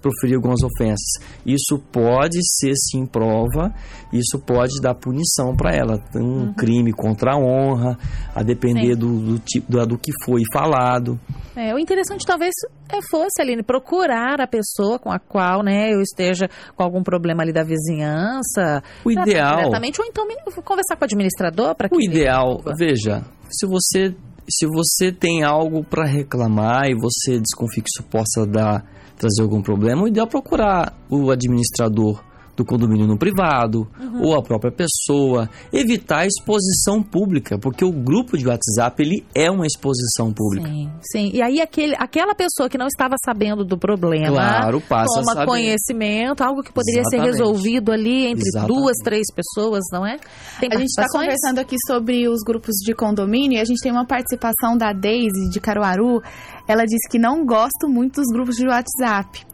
proferir 0.07 0.35
algumas 0.35 0.61
ofensas. 0.63 1.19
Isso 1.45 1.77
pode 1.91 2.39
ser 2.41 2.73
sim 2.75 3.05
prova, 3.05 3.73
isso 4.13 4.39
pode 4.39 4.79
dar 4.81 4.95
punição 4.95 5.55
para 5.55 5.75
ela. 5.75 6.01
Um 6.15 6.19
uhum. 6.19 6.53
crime 6.53 6.93
contra 6.93 7.33
a 7.33 7.37
honra, 7.37 7.97
a 8.33 8.41
depender 8.41 8.95
do, 8.95 9.19
do, 9.19 9.39
tipo, 9.39 9.69
do, 9.69 9.85
do 9.85 9.97
que 9.97 10.11
foi 10.23 10.41
falado. 10.53 11.19
É, 11.55 11.73
o 11.73 11.79
interessante 11.79 12.25
talvez 12.25 12.53
é, 12.89 12.99
fosse, 13.09 13.41
Aline, 13.41 13.63
procurar 13.63 14.39
a 14.39 14.47
pessoa 14.47 14.99
com 14.99 15.11
a 15.11 15.19
qual 15.19 15.63
né, 15.63 15.93
eu 15.93 16.01
esteja 16.01 16.47
com 16.75 16.83
algum 16.83 17.03
problema 17.03 17.43
ali 17.43 17.51
da 17.51 17.63
vizinhança. 17.63 18.83
O 19.03 19.11
ideal. 19.11 19.57
Diretamente, 19.57 19.99
ou 19.99 20.07
então 20.07 20.25
conversar 20.63 20.95
com 20.95 21.03
o 21.03 21.05
administrador 21.05 21.75
para 21.75 21.89
que. 21.89 21.95
O 21.95 22.01
ideal, 22.01 22.61
veja, 22.77 23.23
se 23.49 23.67
você. 23.67 24.15
Se 24.49 24.65
você 24.65 25.11
tem 25.11 25.43
algo 25.43 25.83
para 25.83 26.05
reclamar 26.05 26.85
e 26.85 26.95
você 26.95 27.37
desconfia 27.37 27.83
que 27.83 27.89
isso 27.93 28.09
possa 28.09 28.49
dar 28.49 28.81
trazer 29.17 29.41
algum 29.41 29.61
problema, 29.61 30.03
o 30.03 30.07
ideal 30.07 30.27
é 30.27 30.29
procurar 30.29 30.93
o 31.09 31.31
administrador 31.31 32.23
do 32.57 32.65
condomínio 32.65 33.05
no 33.05 33.17
privado 33.17 33.87
uhum. 33.99 34.23
ou 34.23 34.35
a 34.35 34.41
própria 34.41 34.71
pessoa, 34.71 35.47
evitar 35.71 36.21
a 36.21 36.25
exposição 36.25 37.03
pública, 37.03 37.59
porque 37.59 37.85
o 37.85 37.91
grupo 37.91 38.35
de 38.35 38.47
WhatsApp 38.47 39.01
ele 39.01 39.23
é 39.35 39.49
uma 39.49 39.65
exposição 39.65 40.33
pública. 40.33 40.67
Sim, 40.67 40.89
sim. 41.01 41.31
E 41.33 41.41
aí 41.41 41.61
aquele, 41.61 41.93
aquela 41.97 42.33
pessoa 42.33 42.67
que 42.67 42.77
não 42.77 42.87
estava 42.87 43.15
sabendo 43.23 43.63
do 43.63 43.77
problema, 43.77 44.29
claro, 44.29 44.81
passa 44.81 45.21
toma 45.21 45.45
conhecimento, 45.45 46.41
algo 46.41 46.63
que 46.63 46.73
poderia 46.73 47.01
Exatamente. 47.01 47.37
ser 47.37 47.43
resolvido 47.43 47.91
ali 47.91 48.25
entre 48.25 48.47
Exatamente. 48.47 48.75
duas, 48.75 48.97
três 49.03 49.27
pessoas, 49.33 49.83
não 49.91 50.05
é? 50.05 50.17
Tem 50.59 50.69
a 50.71 50.77
gente 50.77 50.87
está 50.87 51.05
conversando 51.11 51.59
aqui 51.59 51.75
sobre 51.85 52.27
os 52.27 52.41
grupos 52.43 52.75
de 52.83 52.95
condomínio 52.95 53.57
e 53.57 53.61
a 53.61 53.65
gente 53.65 53.79
tem 53.81 53.91
uma 53.91 54.05
participação 54.05 54.75
da 54.75 54.91
Daisy 54.91 55.49
de 55.51 55.59
Caruaru. 55.59 56.21
Ela 56.67 56.85
disse 56.85 57.07
que 57.09 57.19
não 57.19 57.45
gosta 57.45 57.87
muito 57.87 58.15
dos 58.15 58.27
grupos 58.33 58.55
de 58.55 58.67
WhatsApp. 58.67 59.45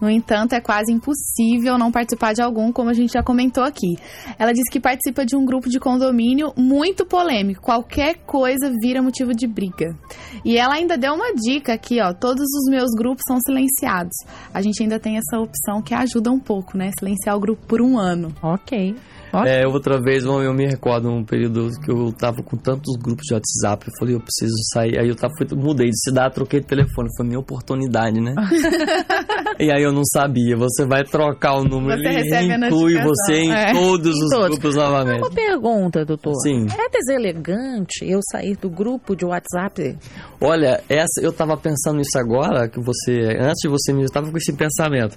No 0.00 0.08
entanto, 0.08 0.54
é 0.54 0.60
quase 0.60 0.92
impossível 0.92 1.76
não 1.76 1.92
participar 1.92 2.32
de 2.32 2.42
algum, 2.42 2.72
como 2.72 2.88
a 2.90 2.94
gente 2.94 3.12
já 3.12 3.22
comentou 3.22 3.62
aqui. 3.62 3.96
Ela 4.38 4.52
disse 4.52 4.70
que 4.70 4.80
participa 4.80 5.26
de 5.26 5.36
um 5.36 5.44
grupo 5.44 5.68
de 5.68 5.78
condomínio 5.78 6.52
muito 6.56 7.04
polêmico. 7.04 7.62
Qualquer 7.62 8.16
coisa 8.26 8.72
vira 8.80 9.02
motivo 9.02 9.34
de 9.34 9.46
briga. 9.46 9.96
E 10.44 10.56
ela 10.56 10.74
ainda 10.74 10.96
deu 10.96 11.14
uma 11.14 11.34
dica 11.34 11.74
aqui, 11.74 12.00
ó. 12.00 12.12
Todos 12.14 12.44
os 12.44 12.70
meus 12.70 12.90
grupos 12.96 13.22
são 13.26 13.38
silenciados. 13.40 14.16
A 14.54 14.62
gente 14.62 14.82
ainda 14.82 14.98
tem 14.98 15.16
essa 15.16 15.38
opção 15.38 15.82
que 15.82 15.94
ajuda 15.94 16.30
um 16.30 16.38
pouco, 16.38 16.78
né? 16.78 16.90
Silenciar 16.98 17.36
o 17.36 17.40
grupo 17.40 17.66
por 17.66 17.82
um 17.82 17.98
ano. 17.98 18.34
Ok. 18.42 18.96
É, 19.46 19.66
outra 19.66 20.00
vez 20.00 20.24
eu 20.24 20.52
me 20.52 20.66
recordo 20.66 21.08
um 21.08 21.24
período 21.24 21.70
que 21.80 21.90
eu 21.90 22.12
tava 22.12 22.42
com 22.42 22.56
tantos 22.56 22.96
grupos 22.96 23.24
de 23.26 23.34
WhatsApp, 23.34 23.86
eu 23.86 23.92
falei, 23.98 24.14
eu 24.14 24.20
preciso 24.20 24.54
sair. 24.72 24.98
Aí 24.98 25.08
eu 25.08 25.14
tava, 25.14 25.32
mudei 25.56 25.88
de 25.88 26.00
cidade, 26.00 26.34
troquei 26.34 26.60
de 26.60 26.66
telefone, 26.66 27.08
foi 27.16 27.26
minha 27.26 27.38
oportunidade, 27.38 28.20
né? 28.20 28.34
e 29.58 29.70
aí 29.70 29.82
eu 29.82 29.92
não 29.92 30.04
sabia, 30.04 30.56
você 30.56 30.84
vai 30.84 31.04
trocar 31.04 31.54
o 31.54 31.64
número, 31.64 32.00
você 32.00 32.36
ele 32.36 32.66
inclui 32.66 33.00
você 33.02 33.34
em 33.34 33.52
é. 33.52 33.72
todos 33.72 34.16
em 34.16 34.24
os 34.24 34.30
todos. 34.30 34.48
grupos 34.48 34.76
novamente. 34.76 35.20
Uma 35.20 35.30
pergunta, 35.30 36.04
doutor. 36.04 36.34
Sim. 36.42 36.66
É 36.66 36.88
deselegante 36.90 38.04
eu 38.04 38.20
sair 38.30 38.56
do 38.56 38.68
grupo 38.68 39.14
de 39.14 39.24
WhatsApp? 39.24 39.96
Olha, 40.40 40.82
essa, 40.88 41.20
eu 41.22 41.32
tava 41.32 41.56
pensando 41.56 41.98
nisso 41.98 42.18
agora, 42.18 42.68
que 42.68 42.80
você, 42.80 43.12
antes 43.38 43.60
de 43.62 43.68
você 43.68 43.92
me, 43.92 44.02
eu 44.02 44.10
tava 44.10 44.30
com 44.30 44.36
esse 44.36 44.52
pensamento 44.52 45.16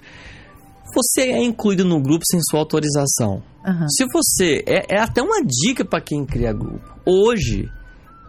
você 0.94 1.22
é 1.22 1.44
incluído 1.44 1.86
no 1.86 2.02
grupo 2.02 2.25
sem 2.25 2.40
sua 2.42 2.60
autorização. 2.60 3.44
Uhum. 3.66 3.90
Se 3.90 4.06
você. 4.12 4.63
É, 4.68 4.96
é 4.96 5.00
até 5.00 5.22
uma 5.22 5.42
dica 5.44 5.86
para 5.86 6.02
quem 6.02 6.25
cria 6.25 6.52
grupo. 6.52 6.94
Hoje, 7.06 7.70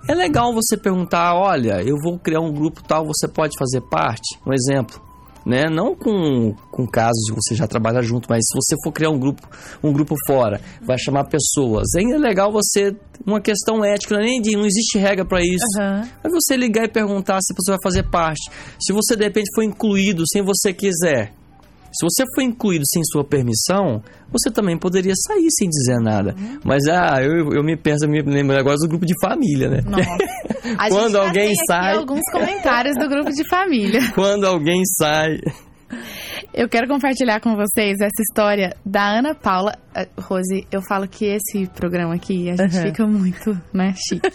é 0.09 0.15
legal 0.15 0.53
você 0.53 0.77
perguntar: 0.77 1.35
olha, 1.35 1.83
eu 1.83 1.97
vou 2.03 2.19
criar 2.19 2.41
um 2.41 2.53
grupo 2.53 2.83
tal, 2.83 3.07
você 3.07 3.27
pode 3.27 3.57
fazer 3.59 3.81
parte? 3.83 4.39
Um 4.47 4.53
exemplo. 4.53 5.03
Né? 5.45 5.65
Não 5.71 5.95
com, 5.95 6.55
com 6.71 6.87
casos 6.87 7.21
de 7.27 7.35
você 7.35 7.55
já 7.55 7.67
trabalha 7.67 8.01
junto, 8.01 8.27
mas 8.31 8.41
se 8.47 8.57
você 8.57 8.75
for 8.83 8.91
criar 8.91 9.11
um 9.11 9.19
grupo, 9.19 9.47
um 9.83 9.93
grupo 9.93 10.15
fora, 10.27 10.59
vai 10.81 10.97
chamar 10.99 11.25
pessoas. 11.25 11.85
É 11.97 12.19
legal 12.19 12.51
você. 12.51 12.97
Uma 13.27 13.41
questão 13.41 13.85
ética, 13.85 14.19
nem 14.19 14.41
de, 14.41 14.57
não 14.57 14.65
existe 14.65 14.99
regra 14.99 15.25
para 15.25 15.43
isso. 15.43 15.65
Uhum. 15.79 16.09
Mas 16.23 16.33
você 16.33 16.57
ligar 16.57 16.85
e 16.85 16.89
perguntar 16.89 17.41
se 17.43 17.55
você 17.55 17.73
vai 17.73 17.81
fazer 17.83 18.11
parte. 18.11 18.51
Se 18.81 18.93
você 18.93 19.17
de 19.17 19.25
repente 19.25 19.51
for 19.55 19.63
incluído 19.63 20.25
sem 20.27 20.43
você 20.43 20.73
quiser, 20.73 21.33
se 21.95 22.05
você 22.05 22.25
foi 22.35 22.45
incluído 22.45 22.85
sem 22.93 23.03
sua 23.05 23.25
permissão, 23.25 24.03
você 24.31 24.51
também 24.51 24.77
poderia 24.77 25.15
sair 25.15 25.49
sem 25.51 25.69
dizer 25.69 26.01
nada. 26.01 26.35
Uhum. 26.37 26.59
Mas, 26.65 26.87
ah, 26.89 27.23
eu, 27.23 27.53
eu 27.53 27.63
me 27.63 27.77
penso, 27.77 28.09
me 28.09 28.21
lembro 28.21 28.59
agora 28.59 28.77
do 28.77 28.89
grupo 28.89 29.07
de 29.07 29.15
família, 29.23 29.69
né? 29.69 29.81
Nossa. 29.87 30.05
Quando 30.91 31.17
alguém 31.17 31.55
sai. 31.69 31.95
alguns 31.95 32.23
comentários 32.33 32.97
do 32.97 33.09
grupo 33.09 33.31
de 33.31 33.49
família. 33.49 34.01
Quando 34.13 34.45
alguém 34.45 34.83
sai. 34.99 35.39
Eu 36.53 36.69
quero 36.69 36.89
compartilhar 36.89 37.41
com 37.41 37.55
vocês 37.55 37.97
essa 38.01 38.23
história 38.29 38.77
da 38.85 39.19
Ana 39.19 39.35
Paula. 39.35 39.77
Uh, 39.97 40.21
Rose, 40.21 40.67
eu 40.73 40.81
falo 40.83 41.07
que 41.07 41.27
esse 41.27 41.69
programa 41.75 42.15
aqui, 42.15 42.51
a 42.51 42.57
gente 42.57 42.77
uhum. 42.77 42.83
fica 42.83 43.07
muito, 43.07 43.61
né, 43.73 43.95
chique. 43.97 44.29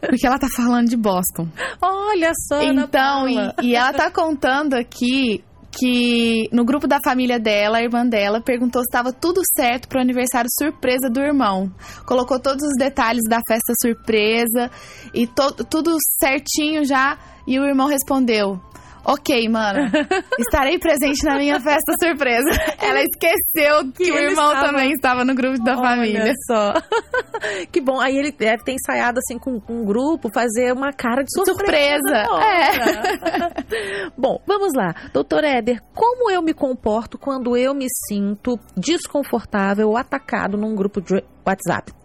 Porque 0.00 0.26
ela 0.26 0.38
tá 0.38 0.48
falando 0.54 0.88
de 0.88 0.96
Boston. 0.96 1.48
Olha 1.80 2.32
só, 2.48 2.62
Então, 2.62 2.70
Ana 2.70 2.88
Paula. 2.88 3.54
E, 3.62 3.68
e 3.68 3.74
ela 3.74 3.92
tá 3.92 4.10
contando 4.10 4.74
aqui 4.74 5.42
que 5.70 6.48
no 6.52 6.64
grupo 6.64 6.86
da 6.86 6.98
família 7.02 7.38
dela, 7.38 7.78
a 7.78 7.82
irmã 7.82 8.06
dela, 8.06 8.40
perguntou 8.40 8.82
se 8.82 8.88
estava 8.88 9.12
tudo 9.12 9.40
certo 9.56 9.88
para 9.88 9.98
o 9.98 10.02
aniversário 10.02 10.50
surpresa 10.58 11.08
do 11.08 11.20
irmão. 11.20 11.70
Colocou 12.04 12.40
todos 12.40 12.62
os 12.62 12.76
detalhes 12.78 13.22
da 13.28 13.40
festa 13.46 13.72
surpresa 13.80 14.70
e 15.14 15.26
tudo 15.26 15.96
certinho 16.18 16.84
já. 16.84 17.18
E 17.46 17.58
o 17.58 17.64
irmão 17.64 17.88
respondeu: 17.88 18.60
Ok, 19.04 19.48
mano. 19.48 19.90
Estarei 20.38 20.78
presente 20.78 21.24
na 21.24 21.36
minha 21.36 21.60
festa 21.60 21.94
surpresa. 22.02 22.48
Ela 22.80 23.02
esqueceu 23.02 23.92
que, 23.92 24.04
que 24.04 24.12
o 24.12 24.18
irmão 24.18 24.52
estava... 24.52 24.66
também 24.66 24.92
estava 24.92 25.24
no 25.24 25.34
grupo 25.34 25.62
da 25.62 25.76
Olha 25.76 25.88
família. 25.88 26.32
só. 26.46 26.74
que 27.72 27.80
bom. 27.80 28.00
Aí 28.00 28.16
ele 28.16 28.32
deve 28.32 28.62
ter 28.64 28.72
ensaiado 28.72 29.18
assim 29.18 29.38
com, 29.38 29.60
com 29.60 29.82
um 29.82 29.84
grupo, 29.84 30.30
fazer 30.32 30.72
uma 30.72 30.92
cara 30.92 31.22
de 31.22 31.30
surpresa. 31.32 32.24
Surpresa. 32.24 32.40
É. 32.44 34.10
bom, 34.16 34.40
vamos 34.46 34.72
lá. 34.74 34.94
Doutor 35.12 35.44
Éder, 35.44 35.82
como 35.94 36.30
eu 36.30 36.42
me 36.42 36.52
comporto 36.52 37.18
quando 37.18 37.56
eu 37.56 37.74
me 37.74 37.86
sinto 38.08 38.58
desconfortável 38.76 39.88
ou 39.88 39.96
atacado 39.96 40.56
num 40.56 40.74
grupo 40.74 41.00
de 41.00 41.22
WhatsApp? 41.46 41.99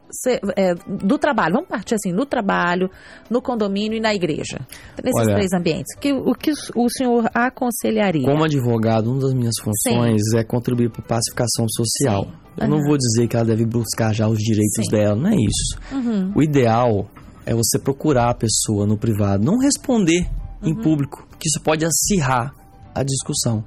É, 0.55 0.75
do 0.88 1.17
trabalho, 1.17 1.55
vamos 1.55 1.69
partir 1.69 1.95
assim, 1.95 2.12
no 2.12 2.25
trabalho, 2.25 2.89
no 3.29 3.41
condomínio 3.41 3.98
e 3.98 4.01
na 4.01 4.13
igreja. 4.13 4.60
Nesses 5.03 5.22
Olha, 5.22 5.36
três 5.36 5.53
ambientes. 5.53 5.95
Que, 6.00 6.13
o 6.13 6.34
que 6.34 6.51
o 6.75 6.89
senhor 6.89 7.29
aconselharia? 7.34 8.25
Como 8.25 8.43
advogado, 8.43 9.12
uma 9.12 9.22
das 9.22 9.34
minhas 9.34 9.55
funções 9.62 10.22
Sim. 10.31 10.38
é 10.38 10.43
contribuir 10.43 10.89
para 10.89 11.01
a 11.01 11.07
pacificação 11.07 11.67
social. 11.69 12.25
Sim. 12.25 12.31
Eu 12.57 12.63
uhum. 12.63 12.69
não 12.69 12.84
vou 12.88 12.98
dizer 12.98 13.27
que 13.27 13.36
ela 13.36 13.45
deve 13.45 13.65
buscar 13.65 14.13
já 14.13 14.27
os 14.27 14.39
direitos 14.39 14.86
Sim. 14.86 14.91
dela, 14.91 15.15
não 15.15 15.29
é 15.29 15.36
isso. 15.36 15.77
Uhum. 15.91 16.31
O 16.36 16.41
ideal 16.41 17.10
é 17.45 17.53
você 17.53 17.77
procurar 17.77 18.29
a 18.29 18.34
pessoa 18.34 18.86
no 18.86 18.98
privado, 18.98 19.43
não 19.43 19.60
responder 19.60 20.27
uhum. 20.62 20.69
em 20.69 20.75
público, 20.75 21.27
que 21.39 21.48
isso 21.48 21.62
pode 21.62 21.86
acirrar 21.86 22.53
a 22.93 23.03
discussão. 23.03 23.63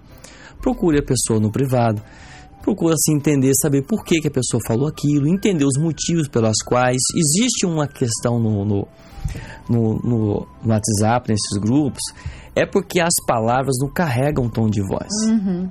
Procure 0.60 0.98
a 0.98 1.02
pessoa 1.02 1.38
no 1.38 1.52
privado 1.52 2.02
procura 2.62 2.94
se 2.96 3.12
entender, 3.12 3.52
saber 3.54 3.82
por 3.82 4.04
que, 4.04 4.20
que 4.20 4.28
a 4.28 4.30
pessoa 4.30 4.60
falou 4.66 4.88
aquilo, 4.88 5.28
entender 5.28 5.64
os 5.64 5.78
motivos 5.78 6.28
pelos 6.28 6.58
quais. 6.64 7.00
Existe 7.14 7.66
uma 7.66 7.86
questão 7.86 8.38
no, 8.38 8.64
no, 8.64 8.88
no, 9.68 9.94
no, 10.02 10.48
WhatsApp, 10.66 11.28
nesses 11.28 11.58
grupos, 11.60 12.02
é 12.54 12.66
porque 12.66 13.00
as 13.00 13.14
palavras 13.26 13.76
não 13.80 13.88
carregam 13.88 14.48
tom 14.48 14.68
de 14.68 14.82
voz. 14.82 15.12
Uhum. 15.26 15.68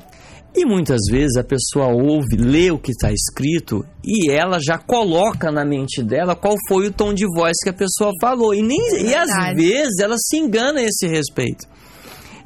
E 0.56 0.66
muitas 0.66 1.02
vezes 1.12 1.38
a 1.38 1.44
pessoa 1.44 1.90
ouve, 1.90 2.36
lê 2.36 2.72
o 2.72 2.80
que 2.80 2.92
está 2.92 3.12
escrito 3.12 3.86
e 4.04 4.32
ela 4.32 4.58
já 4.60 4.76
coloca 4.76 5.52
na 5.52 5.64
mente 5.64 6.02
dela 6.02 6.36
qual 6.36 6.56
foi 6.68 6.88
o 6.88 6.92
tom 6.92 7.14
de 7.14 7.26
voz 7.36 7.56
que 7.64 7.70
a 7.70 7.74
pessoa 7.74 8.12
falou. 8.20 8.56
E, 8.56 8.64
nem, 8.64 8.80
e 9.04 9.14
às 9.14 9.30
vezes 9.56 10.00
ela 10.02 10.16
se 10.18 10.38
engana 10.38 10.80
a 10.80 10.84
esse 10.84 11.06
respeito. 11.06 11.68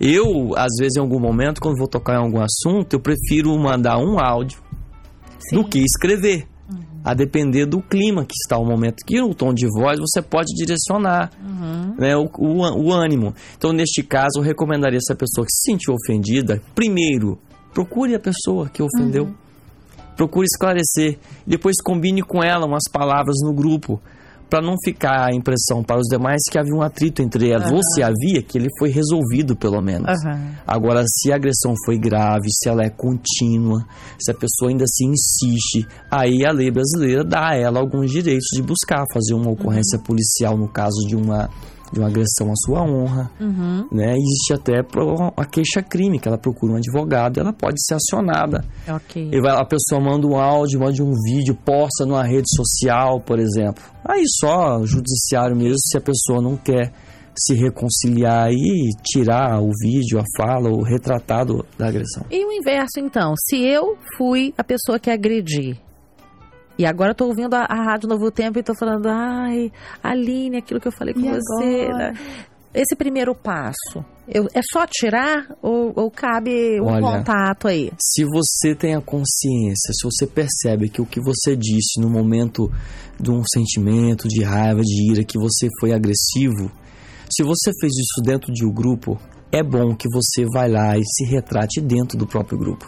Eu, 0.04 0.58
às 0.58 0.72
vezes, 0.80 0.98
em 0.98 1.00
algum 1.00 1.20
momento, 1.20 1.62
quando 1.62 1.78
vou 1.78 1.88
tocar 1.88 2.16
em 2.16 2.26
algum 2.26 2.42
assunto, 2.42 2.94
eu 2.94 3.00
prefiro 3.00 3.56
mandar 3.60 4.00
um 4.00 4.20
áudio 4.20 4.60
Sim. 5.48 5.58
do 5.58 5.64
que 5.64 5.78
escrever. 5.80 6.48
A 7.04 7.16
depender 7.16 7.66
do 7.66 7.82
clima 7.82 8.24
que 8.24 8.34
está 8.34 8.58
o 8.58 8.66
momento. 8.66 9.04
Que 9.06 9.20
o 9.22 9.34
tom 9.34 9.54
de 9.54 9.68
voz 9.68 10.00
você 10.00 10.22
pode 10.22 10.54
direcionar 10.56 11.32
né, 11.98 12.16
o, 12.16 12.30
o, 12.38 12.86
o 12.86 12.94
ânimo. 12.94 13.34
Então, 13.58 13.74
neste 13.74 14.04
caso, 14.04 14.38
eu 14.38 14.42
recomendaria 14.44 14.98
essa 14.98 15.16
pessoa 15.16 15.46
que 15.46 15.52
se 15.52 15.72
sentiu 15.72 15.96
ofendida, 15.96 16.62
primeiro, 16.76 17.40
procure 17.74 18.14
a 18.14 18.20
pessoa 18.20 18.70
que 18.70 18.84
ofendeu. 18.84 19.34
Procure 20.16 20.46
esclarecer. 20.46 21.18
Depois 21.46 21.76
combine 21.84 22.22
com 22.22 22.44
ela 22.44 22.68
umas 22.68 22.84
palavras 22.92 23.38
no 23.44 23.54
grupo. 23.54 24.00
Para 24.52 24.62
não 24.62 24.76
ficar 24.84 25.30
a 25.30 25.34
impressão 25.34 25.82
para 25.82 25.98
os 25.98 26.08
demais 26.10 26.42
que 26.52 26.60
havia 26.60 26.76
um 26.76 26.82
atrito 26.82 27.22
entre 27.22 27.50
elas. 27.50 27.72
Ou 27.72 27.80
se 27.82 28.04
havia, 28.04 28.44
que 28.44 28.58
ele 28.58 28.68
foi 28.78 28.90
resolvido, 28.90 29.56
pelo 29.56 29.82
menos. 29.82 30.10
Aham. 30.26 30.52
Agora, 30.68 31.06
se 31.08 31.32
a 31.32 31.38
agressão 31.38 31.74
foi 31.86 31.98
grave, 31.98 32.50
se 32.50 32.68
ela 32.68 32.84
é 32.84 32.90
contínua, 32.90 33.80
se 34.20 34.30
a 34.30 34.34
pessoa 34.34 34.70
ainda 34.70 34.84
se 34.86 35.06
insiste, 35.06 35.88
aí 36.12 36.46
a 36.46 36.52
lei 36.52 36.70
brasileira 36.70 37.24
dá 37.24 37.52
a 37.52 37.56
ela 37.56 37.80
alguns 37.80 38.12
direitos 38.12 38.50
de 38.54 38.62
buscar, 38.62 39.06
fazer 39.14 39.34
uma 39.34 39.50
ocorrência 39.50 39.98
policial 39.98 40.58
no 40.58 40.68
caso 40.68 41.08
de 41.08 41.16
uma, 41.16 41.50
de 41.92 42.00
uma 42.00 42.08
agressão 42.08 42.50
à 42.52 42.56
sua 42.56 42.82
honra. 42.84 43.30
Uhum. 43.40 43.88
Né? 43.92 44.16
Existe 44.16 44.54
até 44.54 44.80
a 45.38 45.46
queixa-crime, 45.46 46.20
que 46.20 46.28
ela 46.28 46.38
procura 46.38 46.74
um 46.74 46.76
advogado 46.78 47.38
e 47.38 47.40
ela 47.40 47.54
pode 47.54 47.76
ser 47.86 47.96
acionada. 47.96 48.64
Ok. 48.88 49.30
E 49.32 49.42
vai, 49.42 49.56
a 49.56 49.66
pessoa 49.66 50.02
manda 50.02 50.28
um 50.28 50.38
áudio, 50.38 50.80
manda 50.80 51.04
um 51.04 51.14
vídeo, 51.26 51.56
posta 51.66 52.06
numa 52.06 52.24
rede 52.24 52.48
social, 52.56 53.20
por 53.22 53.40
exemplo. 53.40 53.84
Aí 54.06 54.24
só 54.40 54.78
o 54.80 54.86
judiciário 54.86 55.56
mesmo, 55.56 55.78
se 55.80 55.98
a 55.98 56.02
pessoa 56.02 56.42
não 56.42 56.56
quer 56.56 56.92
se 57.38 57.54
reconciliar 57.56 58.52
e 58.52 58.90
tirar 59.04 59.62
o 59.62 59.72
vídeo, 59.82 60.20
a 60.20 60.24
fala, 60.38 60.70
o 60.70 60.84
retratado 60.84 61.66
da 61.78 61.88
agressão. 61.88 62.26
E 62.30 62.46
o 62.46 62.52
inverso, 62.52 63.00
então? 63.00 63.34
Se 63.38 63.58
eu 63.58 63.98
fui 64.18 64.54
a 64.58 64.64
pessoa 64.64 65.00
que 65.00 65.10
agredi, 65.10 65.80
e 66.82 66.86
agora 66.86 67.12
eu 67.12 67.16
tô 67.16 67.26
ouvindo 67.28 67.54
a, 67.54 67.66
a 67.70 67.84
Rádio 67.84 68.10
Novo 68.10 68.32
Tempo 68.32 68.58
e 68.60 68.64
tô 68.64 68.74
falando, 68.76 69.08
ai, 69.08 69.72
Aline, 70.04 70.58
aquilo 70.58 70.80
que 70.80 70.88
eu 70.88 70.92
falei 70.92 71.14
com 71.14 71.20
E 71.22 71.30
você. 71.30 71.88
né? 71.90 72.14
Esse 72.74 72.96
primeiro 72.96 73.36
passo, 73.36 74.04
eu- 74.28 74.48
é 74.54 74.62
só 74.72 74.86
tirar 74.90 75.46
ou, 75.62 75.92
ou 75.96 76.10
cabe 76.10 76.80
um 76.80 76.86
Olha, 76.86 77.02
contato 77.02 77.68
aí? 77.68 77.92
Se 78.02 78.24
você 78.24 78.74
tem 78.74 78.96
a 78.96 79.02
consciência, 79.02 79.92
se 79.94 80.04
você 80.04 80.26
percebe 80.26 80.88
que 80.90 81.02
o 81.02 81.06
que 81.06 81.20
você 81.22 81.56
disse 81.56 82.00
no 82.00 82.10
momento 82.10 82.72
de 83.20 83.30
um 83.30 83.44
sentimento 83.46 84.28
de 84.30 84.42
raiva, 84.42 84.82
de 84.82 85.12
ira, 85.12 85.24
que 85.24 85.38
você 85.38 85.68
foi 85.82 85.92
agressivo, 85.92 86.72
se 87.30 87.44
você 87.44 87.72
fez 87.82 87.92
isso 87.94 88.22
dentro 88.24 88.52
de 88.54 88.66
um 88.66 88.72
grupo, 88.74 89.20
é 89.52 89.62
bom 89.62 89.96
que 89.96 90.08
você 90.10 90.46
vai 90.46 90.70
lá 90.70 90.98
e 90.98 91.04
se 91.04 91.26
retrate 91.26 91.82
dentro 91.82 92.18
do 92.18 92.26
próprio 92.26 92.58
grupo. 92.58 92.88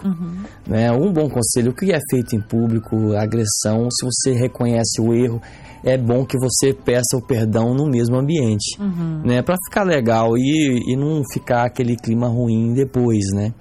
Né? 0.66 0.92
Um 0.92 1.12
bom 1.12 1.30
conselho, 1.30 1.72
o 1.72 1.76
que 1.76 1.92
é 1.92 2.00
feito 2.10 2.36
em 2.36 2.42
público, 2.42 3.14
agressão, 3.14 3.90
se 3.92 4.06
você 4.06 4.32
reconhece 4.32 5.02
o 5.02 5.14
erro, 5.14 5.42
é 5.84 5.98
bom 5.98 6.26
que 6.26 6.38
você 6.40 6.74
peça 6.74 7.18
o 7.18 7.22
perdão 7.22 7.74
no 7.74 7.86
mesmo 7.86 8.16
ambiente, 8.16 8.78
né? 9.26 9.42
Para 9.42 9.58
ficar 9.68 9.84
legal 9.84 10.38
e, 10.38 10.82
e 10.88 10.96
não 10.96 11.22
ficar 11.34 11.66
aquele 11.66 11.98
clima 11.98 12.28
ruim 12.28 12.74
depois, 12.74 13.26
né? 13.34 13.54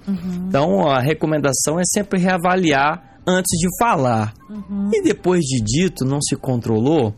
Então 0.47 0.87
a 0.87 1.01
recomendação 1.01 1.77
é 1.77 1.83
sempre 1.85 2.19
reavaliar 2.19 3.19
antes 3.27 3.59
de 3.59 3.67
falar. 3.77 4.33
E 4.93 5.01
depois 5.03 5.41
de 5.41 5.61
dito, 5.61 6.05
não 6.05 6.21
se 6.21 6.37
controlou, 6.37 7.13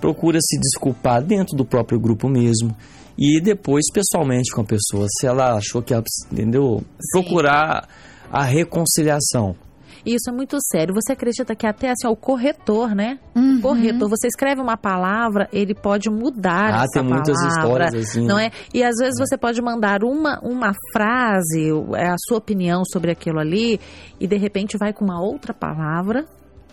procura 0.00 0.38
se 0.40 0.58
desculpar 0.60 1.22
dentro 1.22 1.56
do 1.56 1.64
próprio 1.64 1.98
grupo 1.98 2.28
mesmo. 2.28 2.72
E 3.18 3.40
depois, 3.40 3.84
pessoalmente 3.92 4.52
com 4.54 4.60
a 4.60 4.64
pessoa, 4.64 5.06
se 5.18 5.26
ela 5.26 5.54
achou 5.54 5.82
que 5.82 5.94
ela, 5.94 6.04
entendeu? 6.30 6.82
Procurar 7.12 7.88
a 8.30 8.42
reconciliação. 8.42 9.56
Isso 10.04 10.30
é 10.30 10.32
muito 10.32 10.56
sério. 10.60 10.94
Você 10.94 11.12
acredita 11.12 11.56
que 11.56 11.66
até 11.66 11.88
assim, 11.88 12.06
ó, 12.06 12.12
o 12.12 12.16
corretor, 12.16 12.94
né? 12.94 13.18
Uhum. 13.34 13.60
Corretor, 13.60 14.08
você 14.08 14.28
escreve 14.28 14.60
uma 14.60 14.76
palavra, 14.76 15.48
ele 15.52 15.74
pode 15.74 16.08
mudar 16.08 16.72
Ah, 16.72 16.84
essa 16.84 17.00
tem 17.00 17.02
muitas 17.02 17.36
palavra, 17.36 17.86
histórias 17.86 17.94
assim. 17.94 18.24
Não 18.24 18.38
é? 18.38 18.52
E 18.72 18.84
às 18.84 18.94
vezes 19.00 19.18
você 19.18 19.36
pode 19.36 19.60
mandar 19.60 20.04
uma, 20.04 20.38
uma 20.44 20.72
frase, 20.92 21.70
é 21.96 22.06
a 22.06 22.16
sua 22.28 22.38
opinião 22.38 22.82
sobre 22.84 23.10
aquilo 23.10 23.40
ali, 23.40 23.80
e 24.20 24.28
de 24.28 24.36
repente 24.36 24.78
vai 24.78 24.92
com 24.92 25.04
uma 25.04 25.20
outra 25.20 25.52
palavra 25.52 26.24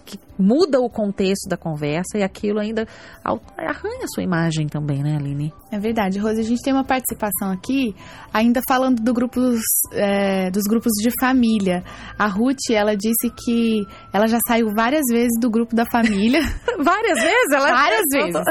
que 0.06 0.20
muda 0.38 0.80
o 0.80 0.90
contexto 0.90 1.48
da 1.48 1.58
conversa 1.58 2.18
e 2.18 2.24
aquilo 2.24 2.60
ainda 2.60 2.88
arranha 3.24 4.04
a 4.04 4.08
sua 4.08 4.24
imagem 4.24 4.68
também, 4.68 5.02
né, 5.02 5.16
Aline? 5.16 5.54
É 5.72 5.80
verdade, 5.80 6.20
Rose. 6.20 6.40
A 6.40 6.44
gente 6.44 6.62
tem 6.62 6.74
uma 6.74 6.84
participação 6.84 7.52
aqui, 7.52 7.96
ainda 8.34 8.62
falando 8.68 9.02
do 9.02 9.14
grupos, 9.14 9.60
é, 9.92 10.52
dos 10.52 10.64
grupos 10.64 10.92
de 11.02 11.10
família. 11.20 11.84
A 12.18 12.28
Ruth, 12.28 12.70
ela 12.72 12.96
disse 12.96 13.30
que 13.44 13.86
ela 14.12 14.28
já 14.28 14.38
saiu 14.48 14.68
várias 14.76 15.04
vezes 15.12 15.40
do 15.40 15.50
grupo 15.50 15.76
da 15.76 15.86
família. 15.86 16.42
Várias 16.84 17.22
vezes 17.22 17.52
ela 17.54 17.70
várias 17.72 18.04
vezes. 18.12 18.42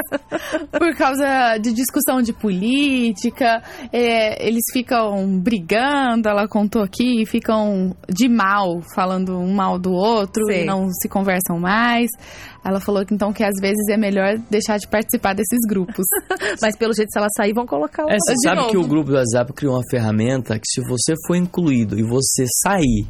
Por 0.71 0.95
causa 0.95 1.57
de 1.57 1.73
discussão 1.73 2.21
de 2.21 2.33
política. 2.33 3.61
é, 3.91 4.47
eles 4.47 4.63
ficam 4.71 5.39
brigando, 5.39 6.29
ela 6.29 6.47
contou 6.47 6.81
aqui, 6.81 7.21
e 7.21 7.25
ficam 7.25 7.95
de 8.09 8.27
mal, 8.27 8.81
falando 8.95 9.37
um 9.37 9.53
mal 9.53 9.77
do 9.77 9.91
outro 9.91 10.45
Sei. 10.45 10.63
e 10.63 10.65
não 10.65 10.89
se 10.89 11.07
conversam 11.07 11.42
mais. 11.59 12.09
Ela 12.65 12.79
falou 12.79 13.05
que 13.05 13.13
então 13.13 13.33
que 13.33 13.43
às 13.43 13.55
vezes 13.61 13.87
é 13.89 13.97
melhor 13.97 14.37
deixar 14.49 14.77
de 14.77 14.87
participar 14.87 15.33
desses 15.33 15.59
grupos. 15.67 16.05
Mas 16.61 16.75
pelo 16.75 16.93
jeito, 16.93 17.11
se 17.11 17.17
ela 17.17 17.27
sair, 17.35 17.53
vão 17.53 17.65
colocar 17.65 18.05
o. 18.05 18.09
É, 18.09 18.17
você 18.19 18.33
de 18.33 18.41
sabe 18.43 18.57
novo. 18.61 18.69
que 18.71 18.77
o 18.77 18.87
grupo 18.87 19.09
do 19.11 19.15
WhatsApp 19.17 19.51
criou 19.53 19.75
uma 19.75 19.83
ferramenta 19.89 20.55
que 20.57 20.67
se 20.67 20.81
você 20.87 21.13
for 21.27 21.35
incluído 21.35 21.99
e 21.99 22.03
você 22.03 22.45
sair 22.63 23.07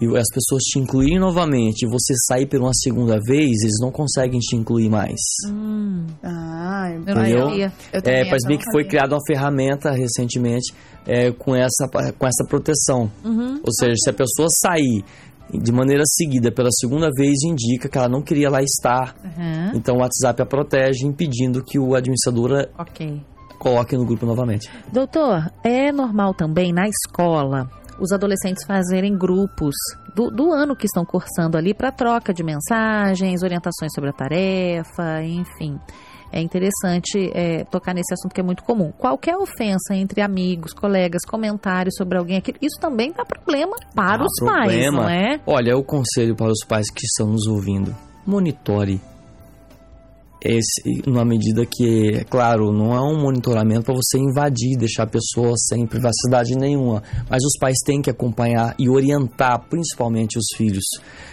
e 0.00 0.06
as 0.18 0.26
pessoas 0.34 0.62
te 0.64 0.78
incluírem 0.80 1.18
novamente 1.20 1.86
e 1.86 1.88
você 1.88 2.12
sair 2.26 2.46
por 2.46 2.60
uma 2.60 2.74
segunda 2.74 3.16
vez, 3.24 3.62
eles 3.62 3.76
não 3.80 3.90
conseguem 3.92 4.40
te 4.40 4.56
incluir 4.56 4.88
mais. 4.90 5.20
Hum, 5.48 6.04
Ah, 6.22 6.90
eu 6.90 6.94
eu 6.96 7.00
Entendeu? 7.22 7.46
sabia. 7.46 7.72
Eu 7.92 8.00
É, 8.04 8.24
parece 8.24 8.46
bem 8.46 8.58
que 8.58 8.70
foi 8.72 8.84
criada 8.84 9.14
uma 9.14 9.20
ferramenta 9.26 9.92
recentemente 9.92 10.74
é, 11.06 11.30
com, 11.30 11.54
essa, 11.54 11.88
com 11.88 12.26
essa 12.26 12.44
proteção. 12.48 13.10
Uhum. 13.24 13.60
Ou 13.64 13.72
seja, 13.72 13.94
se 13.96 14.10
a 14.10 14.12
pessoa 14.12 14.48
sair 14.50 15.04
de 15.52 15.72
maneira 15.72 16.02
seguida 16.06 16.50
pela 16.50 16.70
segunda 16.72 17.08
vez, 17.16 17.42
indica 17.44 17.88
que 17.88 17.98
ela 17.98 18.08
não 18.08 18.22
queria 18.22 18.50
lá 18.50 18.62
estar. 18.62 19.14
Uhum. 19.24 19.72
Então 19.74 19.96
o 19.96 20.00
WhatsApp 20.00 20.42
a 20.42 20.46
protege, 20.46 21.06
impedindo 21.06 21.62
que 21.62 21.78
o 21.78 21.94
administrador 21.94 22.68
Ok. 22.78 23.22
coloque 23.58 23.96
no 23.96 24.04
grupo 24.04 24.26
novamente. 24.26 24.70
Doutor, 24.92 25.50
é 25.62 25.92
normal 25.92 26.34
também 26.34 26.72
na 26.72 26.88
escola 26.88 27.68
os 28.00 28.12
adolescentes 28.12 28.64
fazerem 28.66 29.16
grupos 29.16 29.74
do, 30.14 30.30
do 30.30 30.52
ano 30.52 30.74
que 30.76 30.86
estão 30.86 31.04
cursando 31.04 31.56
ali 31.56 31.74
para 31.74 31.92
troca 31.92 32.32
de 32.32 32.42
mensagens, 32.42 33.42
orientações 33.42 33.92
sobre 33.94 34.10
a 34.10 34.12
tarefa, 34.12 35.22
enfim. 35.22 35.78
É 36.36 36.40
interessante 36.42 37.30
é, 37.32 37.62
tocar 37.62 37.94
nesse 37.94 38.12
assunto 38.12 38.34
que 38.34 38.40
é 38.40 38.42
muito 38.44 38.64
comum. 38.64 38.90
Qualquer 38.98 39.36
ofensa 39.36 39.94
entre 39.94 40.20
amigos, 40.20 40.72
colegas, 40.72 41.22
comentários 41.24 41.94
sobre 41.96 42.18
alguém 42.18 42.38
aqui, 42.38 42.52
isso 42.60 42.76
também 42.80 43.12
dá 43.16 43.24
problema 43.24 43.76
para 43.94 44.24
Ah, 44.24 44.26
os 44.26 44.44
pais, 44.44 44.62
problema. 44.72 45.02
não 45.04 45.08
é? 45.08 45.40
Olha, 45.46 45.76
o 45.76 45.84
conselho 45.84 46.34
para 46.34 46.50
os 46.50 46.64
pais 46.66 46.90
que 46.90 47.04
estão 47.06 47.28
nos 47.28 47.46
ouvindo: 47.46 47.94
monitore. 48.26 49.00
Esse, 50.42 51.02
numa 51.06 51.24
medida 51.24 51.64
que, 51.64 52.16
é 52.16 52.24
claro, 52.24 52.70
não 52.72 52.92
é 52.94 53.00
um 53.00 53.18
monitoramento 53.22 53.84
para 53.84 53.94
você 53.94 54.18
invadir, 54.18 54.76
deixar 54.76 55.04
a 55.04 55.06
pessoa 55.06 55.54
sem 55.56 55.86
privacidade 55.86 56.54
nenhuma. 56.54 57.02
Mas 57.30 57.42
os 57.44 57.56
pais 57.58 57.76
têm 57.86 58.02
que 58.02 58.10
acompanhar 58.10 58.74
e 58.78 58.90
orientar, 58.90 59.58
principalmente 59.70 60.36
os 60.36 60.44
filhos, 60.54 60.84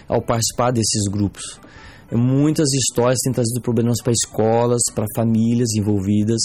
ao 0.08 0.22
participar 0.22 0.72
desses 0.72 1.10
grupos. 1.12 1.60
Muitas 2.12 2.68
histórias 2.74 3.20
têm 3.24 3.32
trazido 3.34 3.62
problemas 3.62 4.02
para 4.04 4.12
escolas, 4.14 4.82
para 4.94 5.06
famílias 5.16 5.70
envolvidas. 5.76 6.42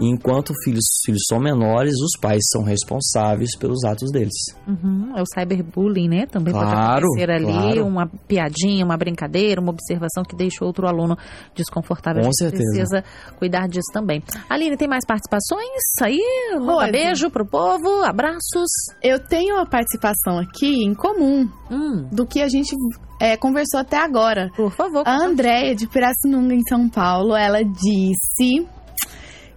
E 0.00 0.06
enquanto 0.08 0.52
filhos, 0.64 0.80
os 0.84 1.00
filhos 1.04 1.22
são 1.28 1.38
menores, 1.38 1.94
os 1.94 2.18
pais 2.20 2.42
são 2.52 2.62
responsáveis 2.62 3.56
pelos 3.58 3.84
atos 3.84 4.10
deles. 4.10 4.32
Uhum, 4.66 5.12
é 5.16 5.22
o 5.22 5.24
cyberbullying, 5.26 6.08
né? 6.08 6.26
Também 6.26 6.52
pode 6.54 6.70
Claro, 6.70 7.04
acontecer 7.06 7.30
ali 7.30 7.44
claro. 7.44 7.86
uma 7.86 8.06
piadinha, 8.26 8.84
uma 8.84 8.96
brincadeira, 8.96 9.60
uma 9.60 9.70
observação 9.70 10.22
que 10.24 10.34
deixa 10.36 10.64
outro 10.64 10.86
aluno 10.86 11.16
desconfortável. 11.54 12.22
Com 12.22 12.28
a 12.28 12.30
gente 12.32 12.38
certeza. 12.38 12.64
precisa 12.64 13.04
cuidar 13.38 13.68
disso 13.68 13.90
também. 13.92 14.22
Aline, 14.48 14.76
tem 14.76 14.88
mais 14.88 15.04
participações? 15.06 15.68
Aí, 16.02 16.20
Rose. 16.58 16.90
beijo 16.92 17.30
pro 17.30 17.46
povo, 17.46 18.02
abraços. 18.04 18.68
Eu 19.02 19.18
tenho 19.18 19.54
uma 19.56 19.66
participação 19.66 20.38
aqui 20.38 20.82
em 20.84 20.94
comum 20.94 21.48
Hum, 21.70 22.08
do 22.12 22.26
que 22.26 22.40
a 22.40 22.48
gente 22.48 22.74
é, 23.20 23.36
conversou 23.36 23.78
até 23.80 23.98
agora. 23.98 24.50
por 24.56 24.72
favor. 24.72 25.02
A 25.06 25.14
Andréia 25.16 25.74
de 25.74 25.86
Pirassununga, 25.86 26.54
em 26.54 26.62
São 26.68 26.88
Paulo, 26.88 27.36
ela 27.36 27.62
disse 27.62 28.66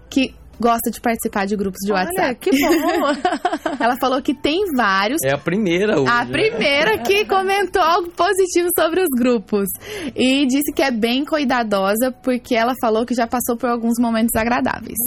que 0.10 0.36
gosta 0.60 0.92
de 0.92 1.02
participar 1.02 1.46
de 1.48 1.56
grupos 1.56 1.80
de 1.84 1.92
Olha, 1.92 2.04
WhatsApp. 2.06 2.36
que 2.40 2.52
bom. 2.52 3.74
Ela 3.84 3.98
falou 3.98 4.22
que 4.22 4.34
tem 4.34 4.64
vários. 4.78 5.18
É 5.26 5.34
a 5.34 5.38
primeira 5.38 6.00
hoje. 6.00 6.10
A 6.10 6.24
né? 6.24 6.32
primeira 6.32 6.98
que 7.00 7.26
comentou 7.26 7.82
algo 7.82 8.10
positivo 8.12 8.70
sobre 8.78 9.02
os 9.02 9.10
grupos. 9.18 9.68
E 10.16 10.46
disse 10.46 10.72
que 10.74 10.82
é 10.84 10.92
bem 10.92 11.26
cuidadosa, 11.26 12.12
porque 12.24 12.56
ela 12.56 12.74
falou 12.80 13.06
que 13.06 13.16
já 13.16 13.28
passou 13.28 13.58
por 13.58 13.68
alguns 13.68 13.96
momentos 14.00 14.34
agradáveis. 14.40 14.98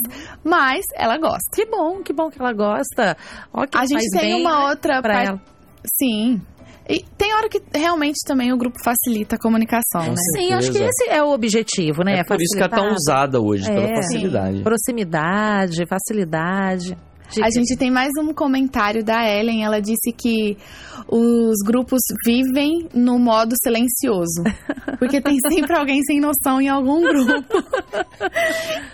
Mas 0.45 0.85
ela 0.95 1.17
gosta. 1.17 1.49
que 1.55 1.65
bom, 1.65 2.03
que 2.03 2.13
bom 2.13 2.29
que 2.29 2.41
ela 2.43 2.53
gosta. 2.53 3.17
Ó, 3.53 3.65
que 3.67 3.79
A 3.79 3.87
gente 3.87 4.11
tem 4.11 4.33
bem, 4.33 4.41
uma 4.41 4.59
né, 4.65 4.69
outra 4.71 5.01
pra 5.01 5.15
par- 5.15 5.25
ela. 5.27 5.43
Sim. 5.97 6.43
E 6.89 7.05
tem 7.19 7.35
hora 7.35 7.49
que 7.49 7.61
realmente 7.75 8.19
também 8.27 8.53
o 8.53 8.57
grupo 8.57 8.77
facilita 8.85 9.35
a 9.37 9.39
comunicação, 9.39 10.03
Com 10.05 10.11
né? 10.11 10.17
Sim, 10.37 10.53
acho 10.53 10.71
que 10.71 10.79
esse 10.79 11.09
é 11.09 11.23
o 11.23 11.31
objetivo, 11.33 12.05
né? 12.05 12.21
É 12.21 12.25
por 12.25 12.41
isso 12.41 12.57
que 12.57 12.63
é 12.63 12.69
tão 12.69 12.93
usada 12.93 13.41
hoje, 13.41 13.69
É, 13.69 13.75
pela 13.75 13.87
sim. 13.89 13.95
facilidade. 13.97 14.63
Proximidade, 14.63 15.87
facilidade. 15.89 16.97
A 17.43 17.51
gente 17.51 17.77
tem 17.77 17.91
mais 17.91 18.11
um 18.21 18.33
comentário 18.33 19.05
da 19.05 19.25
Ellen. 19.29 19.65
Ela 19.65 19.81
disse 19.81 20.13
que 20.17 20.57
os 21.09 21.57
grupos 21.65 22.01
vivem 22.25 22.89
no 22.95 23.19
modo 23.19 23.55
silencioso. 23.63 24.43
Porque 24.99 25.21
tem 25.21 25.37
sempre 25.53 25.77
alguém 25.77 26.01
sem 26.05 26.21
noção 26.21 26.61
em 26.61 26.69
algum 26.69 27.01
grupo. 27.03 27.43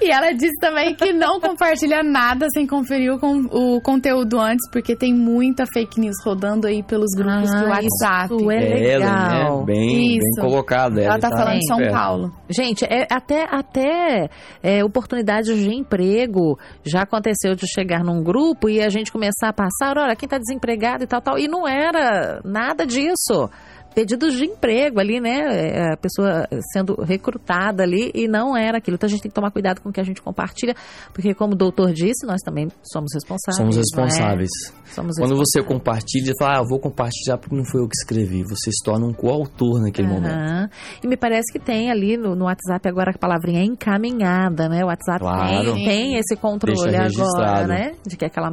e 0.00 0.10
ela 0.10 0.32
disse 0.32 0.58
também 0.60 0.94
que 0.94 1.12
não 1.12 1.40
compartilha 1.40 2.02
nada 2.02 2.46
sem 2.52 2.66
conferir 2.66 3.12
o, 3.12 3.76
o 3.76 3.80
conteúdo 3.80 4.40
antes, 4.40 4.68
porque 4.72 4.96
tem 4.96 5.14
muita 5.14 5.64
fake 5.72 6.00
news 6.00 6.16
rodando 6.24 6.66
aí 6.66 6.82
pelos 6.82 7.10
grupos 7.14 7.50
do 7.50 7.56
Ah, 7.56 7.68
WhatsApp. 7.68 8.34
isso 8.34 8.50
é 8.50 8.56
É 8.56 8.94
Ellen, 8.94 8.98
legal. 9.08 9.58
né? 9.60 9.64
Bem, 9.66 9.86
bem 9.96 10.16
Isso. 10.18 10.40
colocada. 10.40 11.00
Ela 11.00 11.14
Ellen 11.14 11.20
tá 11.20 11.28
falando 11.30 11.58
de 11.58 11.66
São 11.68 11.76
perto. 11.78 11.92
Paulo. 11.94 12.32
Gente, 12.48 12.84
é, 12.84 13.06
até, 13.10 13.44
até 13.48 14.28
é, 14.62 14.84
oportunidades 14.84 15.56
de 15.56 15.72
emprego 15.72 16.58
já 16.84 17.02
aconteceu 17.02 17.54
de 17.54 17.66
chegar 17.72 18.02
num 18.02 18.21
grupo 18.22 18.68
e 18.68 18.80
a 18.80 18.88
gente 18.88 19.12
começar 19.12 19.48
a 19.48 19.52
passar, 19.52 19.98
olha, 19.98 20.16
quem 20.16 20.28
tá 20.28 20.38
desempregado 20.38 21.04
e 21.04 21.06
tal, 21.06 21.20
tal. 21.20 21.38
E 21.38 21.48
não 21.48 21.66
era 21.66 22.40
nada 22.44 22.86
disso. 22.86 23.50
Pedidos 23.94 24.34
de 24.34 24.44
emprego 24.44 24.98
ali, 25.00 25.20
né? 25.20 25.40
É, 25.50 25.92
A 25.92 25.96
pessoa 25.96 26.46
sendo 26.72 26.94
recrutada 27.02 27.82
ali 27.82 28.10
e 28.14 28.26
não 28.26 28.56
era 28.56 28.78
aquilo. 28.78 28.94
Então 28.94 29.06
a 29.06 29.10
gente 29.10 29.22
tem 29.22 29.30
que 29.30 29.34
tomar 29.34 29.50
cuidado 29.50 29.80
com 29.80 29.90
o 29.90 29.92
que 29.92 30.00
a 30.00 30.04
gente 30.04 30.22
compartilha, 30.22 30.74
porque 31.12 31.34
como 31.34 31.52
o 31.52 31.56
doutor 31.56 31.92
disse, 31.92 32.26
nós 32.26 32.40
também 32.44 32.68
somos 32.82 33.12
responsáveis. 33.14 33.56
Somos 33.56 33.76
é? 33.76 33.80
responsáveis. 33.80 34.50
Somos 34.86 35.16
Quando 35.18 35.36
você 35.36 35.62
compartilha, 35.62 36.32
fala, 36.38 36.60
ah, 36.60 36.62
vou 36.68 36.78
compartilhar 36.78 37.38
porque 37.38 37.54
não 37.56 37.64
foi 37.64 37.80
eu 37.82 37.88
que 37.88 37.96
escrevi. 37.96 38.42
Você 38.44 38.70
se 38.70 38.84
torna 38.84 39.06
um 39.06 39.12
coautor 39.12 39.80
naquele 39.80 40.08
momento. 40.08 40.34
Aham. 40.34 40.68
E 41.02 41.06
me 41.06 41.16
parece 41.16 41.52
que 41.52 41.58
tem 41.58 41.90
ali 41.90 42.16
no, 42.16 42.34
no 42.34 42.44
WhatsApp 42.44 42.88
agora 42.88 43.10
a 43.14 43.18
palavrinha 43.18 43.62
encaminhada, 43.62 44.68
né? 44.68 44.84
O 44.84 44.88
WhatsApp 44.88 45.20
Claro. 45.20 45.74
tem, 45.74 45.84
tem 45.84 46.16
esse 46.16 46.36
controle 46.36 46.96
agora, 46.96 47.66
né? 47.66 47.94
De 48.06 48.16
que 48.16 48.24
aquela 48.24 48.50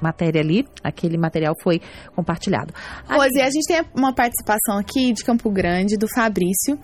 matéria 0.00 0.40
ali, 0.40 0.66
aquele 0.82 1.16
material 1.16 1.54
foi 1.62 1.80
compartilhado. 2.14 2.72
Rose, 3.08 3.40
a 3.40 3.50
gente 3.50 3.66
tem 3.66 3.82
uma 3.94 4.12
participação 4.14 4.78
aqui 4.78 5.12
de 5.12 5.24
Campo 5.24 5.50
Grande, 5.50 5.96
do 5.96 6.06
Fabrício. 6.14 6.78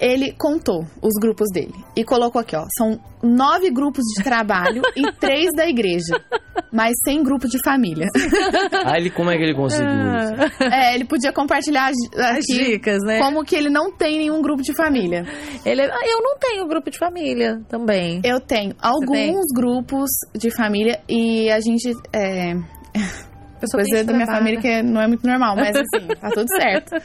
Ele 0.00 0.32
contou 0.32 0.84
os 1.02 1.14
grupos 1.20 1.48
dele 1.52 1.74
e 1.96 2.04
colocou 2.04 2.40
aqui, 2.40 2.56
ó. 2.56 2.64
São 2.76 2.98
nove 3.22 3.70
grupos 3.70 4.04
de 4.16 4.22
trabalho 4.22 4.82
e 4.96 5.10
três 5.12 5.50
da 5.56 5.66
igreja. 5.66 6.20
Mas 6.72 6.92
sem 7.04 7.22
grupo 7.22 7.48
de 7.48 7.58
família. 7.64 8.06
Ah, 8.86 8.98
ele, 8.98 9.08
como 9.10 9.30
é 9.30 9.36
que 9.36 9.42
ele 9.42 9.54
conseguiu 9.54 9.88
isso? 9.88 10.62
É, 10.62 10.94
ele 10.94 11.04
podia 11.04 11.32
compartilhar 11.32 11.90
As 11.90 12.44
dicas, 12.44 12.98
né? 13.02 13.18
como 13.18 13.42
que 13.44 13.56
ele 13.56 13.70
não 13.70 13.90
tem 13.90 14.18
nenhum 14.18 14.42
grupo 14.42 14.62
de 14.62 14.74
família. 14.74 15.24
Ele, 15.64 15.82
ah, 15.82 16.06
eu 16.06 16.22
não 16.22 16.36
tenho 16.38 16.66
grupo 16.66 16.90
de 16.90 16.98
família 16.98 17.60
também. 17.68 18.20
Eu 18.24 18.40
tenho 18.40 18.74
alguns 18.80 19.16
tem? 19.16 19.54
grupos 19.54 20.10
de 20.34 20.50
família 20.54 21.00
e 21.08 21.50
a 21.50 21.60
gente. 21.60 21.92
É, 22.12 22.54
coisa 23.72 24.04
da 24.04 24.12
minha 24.12 24.26
família 24.26 24.60
que 24.60 24.82
não 24.82 25.00
é 25.00 25.06
muito 25.06 25.26
normal, 25.26 25.56
mas 25.56 25.74
assim, 25.76 26.06
tá 26.20 26.30
tudo 26.30 26.48
certo. 26.48 26.96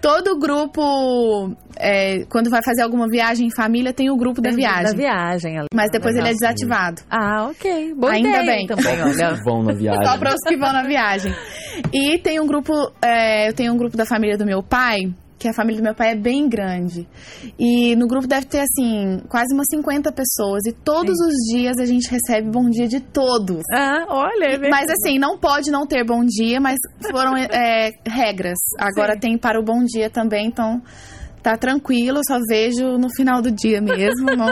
Todo 0.00 0.38
grupo, 0.38 1.56
é, 1.78 2.26
quando 2.28 2.50
vai 2.50 2.60
fazer 2.62 2.82
alguma 2.82 3.08
viagem 3.08 3.46
em 3.46 3.50
família, 3.50 3.90
tem 3.90 4.10
o 4.10 4.16
grupo 4.18 4.42
da 4.42 4.50
Tem 4.50 4.58
viagem. 4.58 4.84
Da 4.84 4.92
viagem 4.92 5.58
ali. 5.58 5.68
Mas 5.72 5.90
depois 5.90 6.14
ele 6.14 6.28
é 6.28 6.32
Legal. 6.32 6.40
desativado. 6.40 7.02
Ah, 7.10 7.48
ok. 7.48 7.94
Boa 7.94 8.12
Ainda 8.12 8.28
ideia 8.28 8.44
bem. 8.44 8.66
também, 8.66 9.02
olha. 9.02 9.34
Vão 9.46 9.62
na 9.62 9.72
viagem. 9.80 10.04
Só 10.04 10.18
para 10.18 10.34
os 10.34 10.40
que 10.46 10.56
vão 10.58 10.74
na 10.74 10.82
viagem. 10.82 11.34
E 11.90 12.18
tem 12.18 12.38
um 12.38 12.46
grupo, 12.46 12.72
é, 13.02 13.48
eu 13.48 13.54
tenho 13.54 13.72
um 13.72 13.78
grupo 13.78 13.96
da 13.96 14.04
família 14.04 14.36
do 14.36 14.44
meu 14.44 14.62
pai, 14.62 15.10
que 15.38 15.48
a 15.48 15.52
família 15.52 15.80
do 15.80 15.84
meu 15.84 15.94
pai 15.94 16.12
é 16.12 16.14
bem 16.14 16.48
grande. 16.48 17.06
E 17.58 17.94
no 17.96 18.06
grupo 18.06 18.26
deve 18.26 18.46
ter, 18.46 18.60
assim, 18.60 19.20
quase 19.28 19.54
umas 19.54 19.66
50 19.70 20.12
pessoas. 20.12 20.64
E 20.66 20.72
todos 20.72 21.18
os 21.18 21.34
dias 21.52 21.76
a 21.78 21.86
gente 21.86 22.08
recebe 22.10 22.50
bom 22.50 22.68
dia 22.70 22.88
de 22.88 23.00
todos. 23.00 23.62
Ah, 23.72 24.06
olha. 24.08 24.54
é 24.54 24.70
Mas 24.70 24.88
assim, 24.90 25.18
não 25.18 25.38
pode 25.38 25.70
não 25.70 25.86
ter 25.86 26.04
bom 26.04 26.24
dia, 26.24 26.60
mas 26.60 26.76
foram 27.10 27.36
é, 27.36 27.90
regras. 28.06 28.58
Agora 28.78 29.14
Sim. 29.14 29.20
tem 29.20 29.38
para 29.38 29.60
o 29.60 29.64
bom 29.64 29.84
dia 29.84 30.08
também, 30.08 30.46
então 30.46 30.80
tá 31.44 31.58
tranquilo, 31.58 32.20
só 32.26 32.38
vejo 32.48 32.96
no 32.96 33.14
final 33.14 33.42
do 33.42 33.50
dia 33.50 33.78
mesmo, 33.78 34.24
não. 34.34 34.48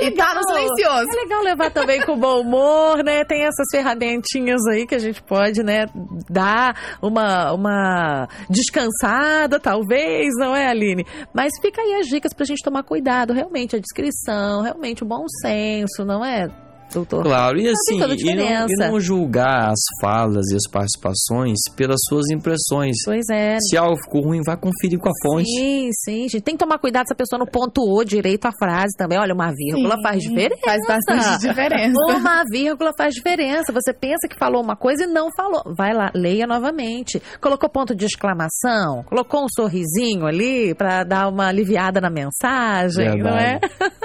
E 0.00 0.10
tá 0.10 0.34
no 0.34 0.42
silencioso. 0.42 1.06
É 1.08 1.22
legal 1.22 1.40
levar 1.40 1.70
também 1.70 2.02
com 2.02 2.18
bom 2.18 2.40
humor, 2.40 3.04
né? 3.04 3.24
Tem 3.24 3.44
essas 3.44 3.66
ferramentinhas 3.70 4.60
aí 4.66 4.84
que 4.84 4.96
a 4.96 4.98
gente 4.98 5.22
pode, 5.22 5.62
né, 5.62 5.86
dar 6.28 6.98
uma, 7.00 7.52
uma 7.52 8.28
descansada, 8.50 9.60
talvez, 9.60 10.34
não 10.36 10.54
é, 10.54 10.66
Aline? 10.66 11.06
Mas 11.32 11.52
fica 11.62 11.80
aí 11.80 11.94
as 12.00 12.06
dicas 12.06 12.34
pra 12.34 12.44
gente 12.44 12.64
tomar 12.64 12.82
cuidado, 12.82 13.32
realmente, 13.32 13.76
a 13.76 13.78
descrição, 13.78 14.62
realmente 14.62 15.04
o 15.04 15.06
bom 15.06 15.24
senso, 15.40 16.04
não 16.04 16.24
é, 16.24 16.48
doutor? 16.92 17.22
Claro, 17.24 17.58
e 17.58 17.68
assim, 17.68 17.96
e 17.96 18.34
não, 18.34 18.66
e 18.68 18.76
não 18.76 19.00
julgar 19.00 19.70
as 19.70 19.80
falas 20.00 20.50
e 20.50 20.56
as 20.56 20.70
participações 20.70 21.58
pelas 21.76 22.00
suas 22.08 22.30
impressões. 22.30 22.96
Pois 23.04 23.28
é. 23.30 23.58
Se 23.60 23.76
algo 23.76 23.96
ficou 24.04 24.22
ruim, 24.22 24.40
vai 24.44 24.56
conferir 24.56 24.98
com 24.98 25.08
a 25.08 25.12
fonte. 25.22 25.48
Sim, 25.48 25.90
sim, 26.04 26.28
gente. 26.28 26.40
Tem 26.40 26.54
que 26.54 26.64
tomar 26.64 26.78
cuidado 26.78 27.06
se 27.06 27.12
a 27.12 27.16
pessoa 27.16 27.38
não 27.38 27.46
pontuou 27.46 28.04
direito 28.04 28.46
a 28.46 28.52
frase 28.52 28.96
também. 28.96 29.18
Olha, 29.18 29.34
uma 29.34 29.52
vírgula 29.52 29.96
Sim, 29.96 30.02
faz 30.02 30.22
diferença. 30.22 30.60
Faz 30.64 30.80
bastante 30.86 31.40
diferença. 31.40 31.98
Uma 32.16 32.42
vírgula 32.50 32.92
faz 32.96 33.14
diferença. 33.14 33.72
Você 33.72 33.92
pensa 33.92 34.28
que 34.28 34.38
falou 34.38 34.62
uma 34.62 34.76
coisa 34.76 35.04
e 35.04 35.06
não 35.06 35.28
falou. 35.36 35.62
Vai 35.76 35.92
lá, 35.92 36.10
leia 36.14 36.46
novamente. 36.46 37.22
Colocou 37.40 37.68
ponto 37.68 37.94
de 37.94 38.04
exclamação, 38.04 39.02
colocou 39.04 39.44
um 39.44 39.48
sorrisinho 39.48 40.26
ali 40.26 40.74
pra 40.74 41.04
dar 41.04 41.28
uma 41.28 41.48
aliviada 41.48 42.00
na 42.00 42.10
mensagem, 42.10 43.18
não 43.18 43.36
é? 43.36 43.60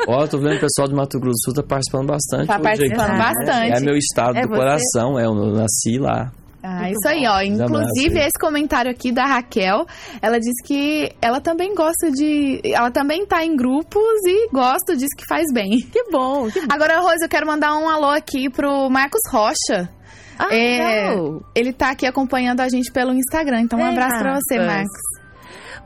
Ó, 0.07 0.25
tô 0.25 0.37
vendo 0.39 0.55
o 0.55 0.59
pessoal 0.61 0.87
do 0.87 0.95
Mato 0.95 1.19
Grosso 1.19 1.33
do 1.37 1.43
Sul 1.45 1.53
tá 1.53 1.63
participando 1.63 2.07
bastante. 2.07 2.47
Tá 2.47 2.59
participando 2.59 3.09
aqui. 3.09 3.17
bastante. 3.17 3.71
É 3.73 3.79
meu 3.81 3.97
estado 3.97 4.37
É 4.37 4.41
do 4.43 4.47
você? 4.49 4.55
coração, 4.55 5.19
é, 5.19 5.25
eu 5.25 5.35
nasci 5.35 5.97
lá. 5.99 6.31
Ah, 6.63 6.81
Muito 6.81 6.97
isso 6.97 7.07
aí, 7.07 7.25
ó. 7.27 7.41
Inclusive, 7.41 8.19
esse 8.19 8.39
comentário 8.39 8.89
aqui 8.91 9.11
da 9.11 9.25
Raquel, 9.25 9.85
ela 10.21 10.37
disse 10.39 10.61
que 10.65 11.11
ela 11.21 11.39
também 11.39 11.73
gosta 11.75 12.09
de. 12.11 12.59
Ela 12.63 12.89
também 12.91 13.25
tá 13.25 13.45
em 13.45 13.55
grupos 13.55 14.01
e 14.25 14.49
gosta, 14.51 14.95
diz 14.95 15.07
que 15.17 15.25
faz 15.29 15.45
bem. 15.53 15.69
Que 15.91 16.03
bom. 16.11 16.49
Que 16.49 16.61
bom. 16.61 16.67
Agora, 16.69 16.99
Rose, 16.99 17.23
eu 17.23 17.29
quero 17.29 17.45
mandar 17.45 17.77
um 17.77 17.87
alô 17.87 18.09
aqui 18.09 18.49
pro 18.49 18.89
Marcos 18.89 19.21
Rocha. 19.31 19.89
Ah, 20.39 20.53
É, 20.53 21.09
legal. 21.09 21.41
Ele 21.55 21.73
tá 21.73 21.91
aqui 21.91 22.05
acompanhando 22.05 22.59
a 22.61 22.69
gente 22.69 22.91
pelo 22.91 23.13
Instagram. 23.13 23.61
Então, 23.61 23.79
um 23.79 23.83
Ei, 23.85 23.91
abraço 23.91 24.19
pra 24.19 24.35
você, 24.35 24.59
Marcos. 24.59 24.91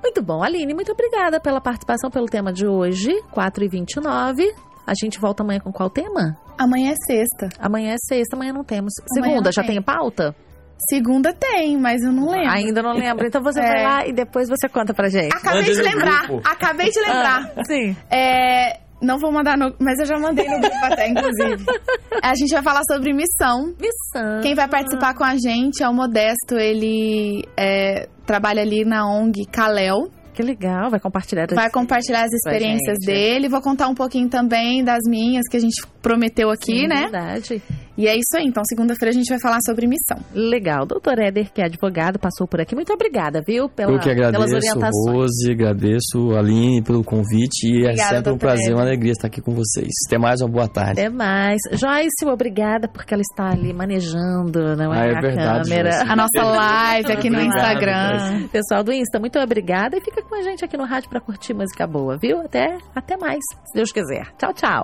Muito 0.01 0.21
bom. 0.21 0.43
Aline, 0.43 0.73
muito 0.73 0.91
obrigada 0.91 1.39
pela 1.39 1.61
participação, 1.61 2.09
pelo 2.09 2.25
tema 2.25 2.51
de 2.51 2.65
hoje, 2.65 3.11
4h29. 3.33 4.43
A 4.85 4.93
gente 4.99 5.19
volta 5.19 5.43
amanhã 5.43 5.59
com 5.59 5.71
qual 5.71 5.89
tema? 5.89 6.35
Amanhã 6.57 6.91
é 6.91 6.95
sexta. 7.05 7.49
Amanhã 7.59 7.93
é 7.93 7.97
sexta, 8.07 8.35
amanhã 8.35 8.51
não 8.53 8.63
temos. 8.63 8.93
Amanhã 9.17 9.29
Segunda, 9.33 9.47
não 9.47 9.51
já 9.51 9.61
tem. 9.63 9.71
tem 9.73 9.81
pauta? 9.81 10.35
Segunda 10.89 11.31
tem, 11.31 11.77
mas 11.77 12.01
eu 12.01 12.11
não 12.11 12.29
lembro. 12.31 12.49
Ainda 12.49 12.81
não 12.81 12.93
lembro. 12.93 13.27
Então 13.27 13.41
você 13.43 13.59
É. 13.61 13.63
vai 13.67 13.83
lá 13.83 14.07
e 14.07 14.13
depois 14.13 14.49
você 14.49 14.67
conta 14.67 14.93
pra 14.93 15.07
gente. 15.09 15.31
Acabei 15.35 15.61
Mande 15.61 15.75
de 15.75 15.81
lembrar. 15.83 16.27
grupo. 16.27 16.41
Acabei 16.49 16.89
de 16.89 16.99
lembrar. 16.99 17.51
Ah, 17.55 17.63
sim. 17.63 17.95
É, 18.09 18.79
não 19.01 19.17
vou 19.17 19.31
mandar 19.31 19.57
no. 19.57 19.73
Mas 19.79 19.99
eu 19.99 20.05
já 20.05 20.17
mandei 20.17 20.47
no 20.47 20.59
grupo 20.59 20.77
até, 20.83 21.07
inclusive. 21.07 21.65
A 22.21 22.35
gente 22.35 22.51
vai 22.51 22.61
falar 22.61 22.81
sobre 22.89 23.13
missão. 23.13 23.73
Missão. 23.79 24.41
Quem 24.41 24.53
vai 24.53 24.67
participar 24.67 25.15
com 25.15 25.23
a 25.23 25.35
gente 25.35 25.81
é 25.81 25.89
o 25.89 25.93
Modesto. 25.93 26.55
Ele 26.55 27.43
é, 27.57 28.07
trabalha 28.25 28.61
ali 28.61 28.85
na 28.85 29.07
ONG 29.07 29.45
Kalel. 29.51 30.09
Que 30.33 30.41
legal, 30.41 30.89
vai 30.89 30.99
compartilhar. 30.99 31.47
Vai 31.53 31.69
compartilhar 31.69 32.23
as 32.23 32.31
experiências 32.31 32.97
dele. 33.05 33.49
Vou 33.49 33.61
contar 33.61 33.87
um 33.87 33.95
pouquinho 33.95 34.29
também 34.29 34.83
das 34.83 35.01
minhas 35.05 35.43
que 35.49 35.57
a 35.57 35.59
gente 35.59 35.85
prometeu 36.01 36.49
aqui, 36.49 36.81
Sim, 36.81 36.87
né? 36.87 37.01
Verdade. 37.01 37.61
E 37.97 38.08
é 38.08 38.15
isso 38.15 38.36
aí. 38.36 38.45
Então, 38.45 38.63
segunda-feira 38.65 39.10
a 39.12 39.13
gente 39.13 39.27
vai 39.30 39.39
falar 39.39 39.60
sobre 39.65 39.86
missão. 39.88 40.17
Legal. 40.34 40.86
Doutor 40.86 41.19
Éder, 41.19 41.51
que 41.54 41.62
é 41.62 41.65
advogado, 41.65 42.17
passou 42.19 42.47
por 42.47 42.62
aqui. 42.62 42.73
Muito 42.75 42.91
obrigada, 42.93 43.41
viu? 43.45 43.67
Pela, 43.69 43.91
eu 43.91 43.99
que 43.99 44.06
pelas 44.13 44.27
agradeço, 44.30 44.56
orientações. 44.77 45.15
Rose, 45.15 45.51
agradeço 45.51 46.36
a 46.36 46.39
Aline 46.39 46.82
pelo 46.82 47.04
convite 47.04 47.67
e 47.67 47.82
Obrigada, 47.84 48.01
é 48.01 48.15
sempre 48.15 48.32
um 48.34 48.38
prazer, 48.38 48.65
Eder. 48.65 48.75
uma 48.75 48.82
alegria 48.84 49.12
estar 49.12 49.27
aqui 49.27 49.41
com 49.41 49.51
vocês. 49.54 49.89
Até 50.08 50.17
mais, 50.17 50.41
uma 50.41 50.49
boa 50.49 50.67
tarde. 50.67 51.01
Até 51.01 51.10
mais. 51.10 51.60
Joyce, 51.71 52.25
obrigada 52.25 52.88
porque 52.88 53.13
ela 53.13 53.21
está 53.21 53.51
ali 53.51 53.73
manejando, 53.73 54.75
não 54.75 54.91
Ah, 54.91 55.06
é? 55.06 55.12
é 55.12 55.17
a 55.17 55.21
verdade, 55.21 55.69
câmera. 55.69 55.91
Joyce. 55.91 56.12
A 56.12 56.15
nossa 56.15 56.43
live 56.43 57.12
aqui 57.12 57.30
no 57.30 57.38
Obrigado, 57.38 57.58
Instagram. 57.58 58.47
Pessoal 58.49 58.84
do 58.84 58.91
Insta, 58.93 59.19
muito 59.19 59.38
obrigada. 59.39 59.97
E 59.97 60.01
fica 60.01 60.21
com 60.23 60.36
a 60.36 60.41
gente 60.41 60.63
aqui 60.63 60.77
no 60.77 60.86
rádio 60.86 61.10
para 61.10 61.19
curtir 61.19 61.54
música 61.54 61.86
boa, 61.86 62.17
viu? 62.17 62.39
Até, 62.41 62.77
até 62.95 63.17
mais, 63.17 63.39
se 63.65 63.73
Deus 63.75 63.91
quiser. 63.91 64.27
Tchau, 64.38 64.54
tchau. 64.54 64.80